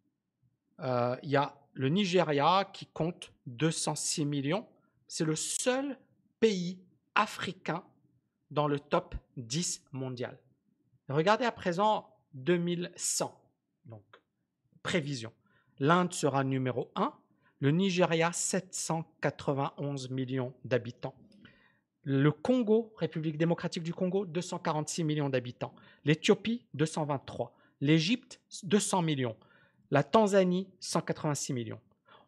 euh, 0.80 1.16
il 1.22 1.30
y 1.30 1.36
a 1.36 1.56
le 1.74 1.90
Nigeria 1.90 2.68
qui 2.74 2.88
compte 2.88 3.32
206 3.46 4.26
millions. 4.26 4.68
C'est 5.08 5.26
le 5.26 5.36
seul 5.36 6.00
pays 6.40 6.80
africain 7.16 7.84
dans 8.52 8.68
le 8.68 8.80
top 8.80 9.16
10 9.38 9.84
mondial. 9.92 10.38
Regardez 11.10 11.46
à 11.46 11.52
présent 11.52 12.08
2100, 12.34 13.40
donc 13.86 14.04
prévision. 14.84 15.32
L'Inde 15.80 16.14
sera 16.14 16.44
numéro 16.44 16.92
1, 16.96 17.14
le 17.60 17.72
Nigeria 17.72 18.32
791 18.32 20.10
millions 20.10 20.54
d'habitants. 20.64 21.16
Le 22.04 22.32
Congo, 22.32 22.94
République 22.98 23.38
démocratique 23.38 23.84
du 23.84 23.94
Congo, 23.94 24.26
246 24.26 25.04
millions 25.04 25.30
d'habitants. 25.30 25.74
L'Éthiopie, 26.04 26.66
223. 26.74 27.56
L'Égypte, 27.80 28.42
200 28.64 29.02
millions. 29.02 29.38
La 29.90 30.04
Tanzanie, 30.04 30.68
186 30.80 31.54
millions. 31.54 31.80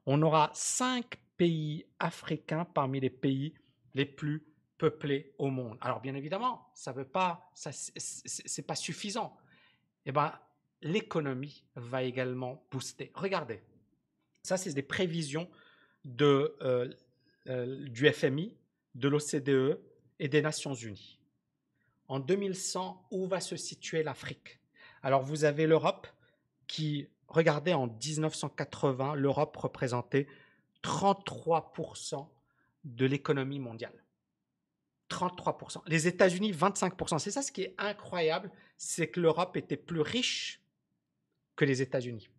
On 0.06 0.21
aura 0.21 0.50
cinq 0.54 1.19
pays 1.36 1.86
africains 2.00 2.65
parmi 2.65 3.00
les 3.02 3.10
pays 3.10 3.54
les 3.95 4.06
plus 4.06 4.45
peuplés 4.77 5.33
au 5.38 5.49
monde. 5.49 5.77
Alors 5.81 6.01
bien 6.01 6.15
évidemment, 6.15 6.69
ça 6.73 6.91
veut 6.91 7.07
pas, 7.07 7.49
c'est 7.53 8.67
pas 8.67 8.75
suffisant. 8.75 9.35
Eh 10.05 10.11
ben, 10.11 10.33
l'économie 10.81 11.65
va 11.75 12.03
également 12.03 12.65
booster. 12.71 13.11
Regardez, 13.15 13.61
ça 14.43 14.57
c'est 14.57 14.73
des 14.73 14.83
prévisions 14.83 15.49
de, 16.03 16.55
euh, 16.61 16.93
euh, 17.47 17.88
du 17.89 18.11
FMI, 18.11 18.55
de 18.93 19.07
l'OCDE 19.07 19.79
et 20.19 20.27
des 20.27 20.41
Nations 20.41 20.73
Unies. 20.73 21.19
En 22.07 22.19
2100, 22.19 23.07
où 23.11 23.25
va 23.27 23.39
se 23.39 23.55
situer 23.55 24.03
l'Afrique? 24.03 24.59
Alors 25.01 25.23
vous 25.23 25.43
avez 25.43 25.65
l'Europe 25.65 26.07
qui, 26.67 27.07
regardez, 27.27 27.73
en 27.73 27.88
1980, 27.88 29.15
l'Europe 29.15 29.55
représentait 29.57 30.27
33% 30.83 32.27
de 32.83 33.05
l'économie 33.05 33.59
mondiale. 33.59 34.05
33%. 35.10 35.82
Les 35.88 36.08
États-Unis, 36.08 36.52
25%. 36.52 37.20
C'est 37.20 37.32
ça 37.32 37.41
ce 37.41 37.52
qui 37.52 37.63
est 37.63 37.76
incroyable, 37.78 38.52
c'est 38.78 39.08
que 39.08 39.20
l'Europe 39.20 39.56
était 39.58 39.78
plus 39.78 40.02
riche 40.02 40.62
que 41.56 41.65
les 41.65 41.82
États-Unis. 41.82 42.30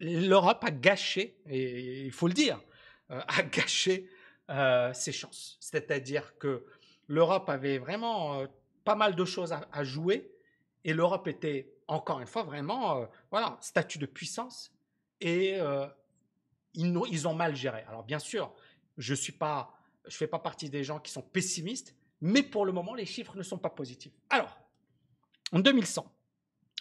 L'Europe 0.00 0.64
a 0.64 0.70
gâché, 0.70 1.40
et 1.46 2.04
il 2.04 2.12
faut 2.12 2.26
le 2.26 2.34
dire, 2.34 2.60
euh, 3.10 3.20
a 3.28 3.42
gâché 3.42 4.08
euh, 4.50 4.92
ses 4.92 5.12
chances. 5.12 5.56
C'est-à-dire 5.60 6.36
que 6.38 6.64
l'Europe 7.06 7.48
avait 7.48 7.78
vraiment 7.78 8.40
euh, 8.40 8.46
pas 8.84 8.94
mal 8.94 9.14
de 9.14 9.24
choses 9.24 9.52
à, 9.52 9.84
jouer, 9.84 10.30
et 10.84 10.92
l'Europe 10.92 11.28
était, 11.28 11.72
encore 11.88 12.20
une 12.20 12.26
fois, 12.26 12.42
vraiment, 12.42 13.08
voilà, 13.30 13.56
statut 13.62 13.98
de 13.98 14.04
puissance, 14.04 14.74
et 15.22 15.56
ils, 16.74 17.00
ils 17.10 17.26
ont 17.26 17.32
mal 17.32 17.56
géré. 17.56 17.82
Alors 17.88 18.02
bien 18.02 18.18
sûr, 18.18 18.52
je 18.98 19.14
suis 19.14 19.32
pas 19.32 19.73
je 20.06 20.14
ne 20.14 20.18
fais 20.18 20.26
pas 20.26 20.38
partie 20.38 20.70
des 20.70 20.84
gens 20.84 21.00
qui 21.00 21.10
sont 21.10 21.22
pessimistes, 21.22 21.94
mais 22.20 22.42
pour 22.42 22.66
le 22.66 22.72
moment, 22.72 22.94
les 22.94 23.06
chiffres 23.06 23.36
ne 23.36 23.42
sont 23.42 23.58
pas 23.58 23.70
positifs. 23.70 24.12
Alors, 24.30 24.58
en 25.52 25.60
2100, 25.60 26.10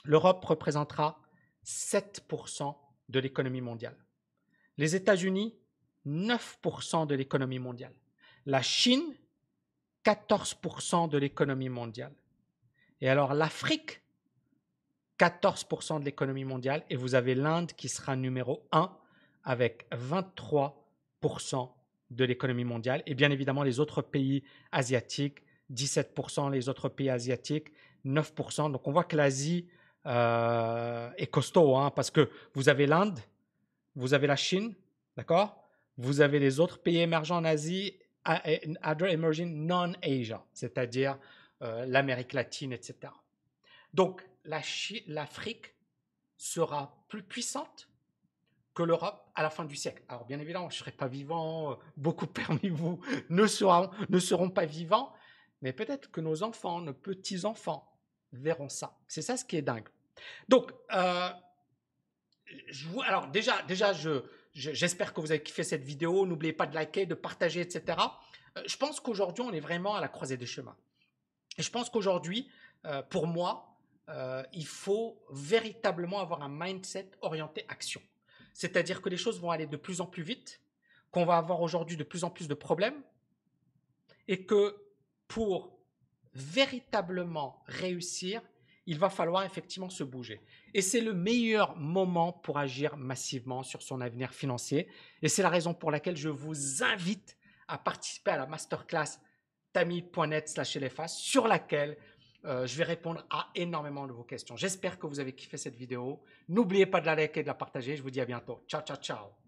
l'Europe 0.05 0.43
représentera 0.45 1.21
7% 1.65 2.75
de 3.09 3.19
l'économie 3.19 3.61
mondiale. 3.61 3.97
Les 4.77 4.95
États-Unis, 4.95 5.55
9% 6.05 7.07
de 7.07 7.15
l'économie 7.15 7.59
mondiale. 7.59 7.93
La 8.45 8.61
Chine, 8.61 9.15
14% 10.03 11.09
de 11.09 11.17
l'économie 11.17 11.69
mondiale. 11.69 12.13
Et 12.99 13.09
alors 13.09 13.33
l'Afrique, 13.33 14.01
14% 15.19 15.99
de 15.99 16.05
l'économie 16.05 16.45
mondiale. 16.45 16.83
Et 16.89 16.95
vous 16.95 17.15
avez 17.15 17.35
l'Inde 17.35 17.71
qui 17.73 17.87
sera 17.87 18.15
numéro 18.15 18.67
1 18.71 18.91
avec 19.43 19.89
23% 19.91 21.69
de 22.15 22.25
l'économie 22.25 22.63
mondiale. 22.63 23.03
Et 23.05 23.15
bien 23.15 23.31
évidemment, 23.31 23.63
les 23.63 23.79
autres 23.79 24.01
pays 24.01 24.43
asiatiques, 24.71 25.43
17%, 25.73 26.51
les 26.51 26.69
autres 26.69 26.89
pays 26.89 27.09
asiatiques, 27.09 27.71
9%. 28.05 28.71
Donc 28.71 28.87
on 28.87 28.91
voit 28.91 29.03
que 29.03 29.15
l'Asie 29.15 29.67
euh, 30.05 31.09
est 31.17 31.27
costaud, 31.27 31.75
hein, 31.75 31.91
parce 31.91 32.11
que 32.11 32.29
vous 32.53 32.69
avez 32.69 32.85
l'Inde, 32.85 33.19
vous 33.95 34.13
avez 34.13 34.27
la 34.27 34.35
Chine, 34.35 34.73
d'accord? 35.15 35.63
Vous 35.97 36.21
avez 36.21 36.39
les 36.39 36.59
autres 36.59 36.79
pays 36.79 36.99
émergents 36.99 37.37
en 37.37 37.45
Asie, 37.45 37.99
non-Asia, 39.45 40.43
c'est-à-dire 40.53 41.17
euh, 41.61 41.85
l'Amérique 41.85 42.33
latine, 42.33 42.73
etc. 42.73 43.13
Donc 43.93 44.25
l'Afrique 44.45 45.75
sera 46.37 47.05
plus 47.07 47.23
puissante 47.23 47.87
que 48.73 48.83
l'Europe 48.83 49.29
à 49.35 49.43
la 49.43 49.49
fin 49.49 49.65
du 49.65 49.75
siècle. 49.75 50.03
Alors 50.07 50.25
bien 50.25 50.39
évidemment, 50.39 50.69
je 50.69 50.75
ne 50.75 50.79
serai 50.79 50.91
pas 50.91 51.07
vivant, 51.07 51.71
euh, 51.71 51.75
beaucoup 51.97 52.27
parmi 52.27 52.69
vous 52.69 52.99
ne 53.29 53.47
seront, 53.47 54.49
pas 54.49 54.65
vivants, 54.65 55.13
mais 55.61 55.73
peut-être 55.73 56.11
que 56.11 56.21
nos 56.21 56.43
enfants, 56.43 56.81
nos 56.81 56.93
petits-enfants 56.93 57.89
verront 58.31 58.69
ça. 58.69 58.97
C'est 59.07 59.21
ça 59.21 59.37
ce 59.37 59.45
qui 59.45 59.57
est 59.57 59.61
dingue. 59.61 59.87
Donc, 60.47 60.71
euh, 60.93 61.29
alors 63.05 63.27
déjà, 63.27 63.61
déjà 63.63 63.93
je, 63.93 64.23
j'espère 64.53 65.13
que 65.13 65.21
vous 65.21 65.31
avez 65.31 65.43
kiffé 65.43 65.63
cette 65.63 65.83
vidéo. 65.83 66.25
N'oubliez 66.25 66.53
pas 66.53 66.65
de 66.65 66.75
liker, 66.75 67.05
de 67.05 67.15
partager, 67.15 67.61
etc. 67.61 67.97
Euh, 68.57 68.63
je 68.65 68.77
pense 68.77 68.99
qu'aujourd'hui, 68.99 69.43
on 69.43 69.51
est 69.51 69.59
vraiment 69.59 69.95
à 69.95 70.01
la 70.01 70.07
croisée 70.07 70.37
des 70.37 70.45
chemins. 70.45 70.75
Et 71.57 71.61
je 71.61 71.69
pense 71.69 71.89
qu'aujourd'hui, 71.89 72.49
pour 73.11 73.27
moi, 73.27 73.77
il 74.51 74.65
faut 74.65 75.23
véritablement 75.29 76.19
avoir 76.19 76.41
un 76.41 76.49
mindset 76.49 77.11
orienté 77.21 77.63
action. 77.69 78.01
C'est-à-dire 78.53 79.01
que 79.01 79.09
les 79.09 79.17
choses 79.17 79.39
vont 79.39 79.51
aller 79.51 79.67
de 79.67 79.77
plus 79.77 80.01
en 80.01 80.05
plus 80.05 80.23
vite, 80.23 80.61
qu'on 81.11 81.25
va 81.25 81.37
avoir 81.37 81.61
aujourd'hui 81.61 81.97
de 81.97 82.03
plus 82.03 82.23
en 82.23 82.29
plus 82.29 82.47
de 82.47 82.53
problèmes, 82.53 83.01
et 84.27 84.45
que 84.45 84.75
pour 85.27 85.77
véritablement 86.33 87.63
réussir, 87.67 88.41
il 88.85 88.99
va 88.99 89.09
falloir 89.09 89.43
effectivement 89.43 89.89
se 89.89 90.03
bouger. 90.03 90.41
Et 90.73 90.81
c'est 90.81 91.01
le 91.01 91.13
meilleur 91.13 91.75
moment 91.77 92.33
pour 92.33 92.57
agir 92.57 92.97
massivement 92.97 93.63
sur 93.63 93.81
son 93.81 94.01
avenir 94.01 94.33
financier. 94.33 94.87
Et 95.21 95.29
c'est 95.29 95.43
la 95.43 95.49
raison 95.49 95.73
pour 95.73 95.91
laquelle 95.91 96.17
je 96.17 96.29
vous 96.29 96.83
invite 96.83 97.37
à 97.67 97.77
participer 97.77 98.31
à 98.31 98.37
la 98.37 98.45
masterclass 98.45 99.19
tami.net 99.71 100.49
slash 100.49 100.77
sur 101.07 101.47
laquelle 101.47 101.97
euh, 102.45 102.67
je 102.67 102.77
vais 102.77 102.83
répondre 102.83 103.25
à 103.29 103.49
énormément 103.55 104.07
de 104.07 104.13
vos 104.13 104.23
questions. 104.23 104.57
J'espère 104.57 104.99
que 104.99 105.07
vous 105.07 105.19
avez 105.19 105.33
kiffé 105.33 105.57
cette 105.57 105.75
vidéo. 105.75 106.21
N'oubliez 106.49 106.85
pas 106.85 107.01
de 107.01 107.05
la 107.05 107.15
liker 107.15 107.39
et 107.39 107.43
de 107.43 107.47
la 107.47 107.53
partager. 107.53 107.95
Je 107.95 108.03
vous 108.03 108.11
dis 108.11 108.21
à 108.21 108.25
bientôt. 108.25 108.63
Ciao, 108.67 108.81
ciao, 108.81 108.97
ciao. 108.97 109.33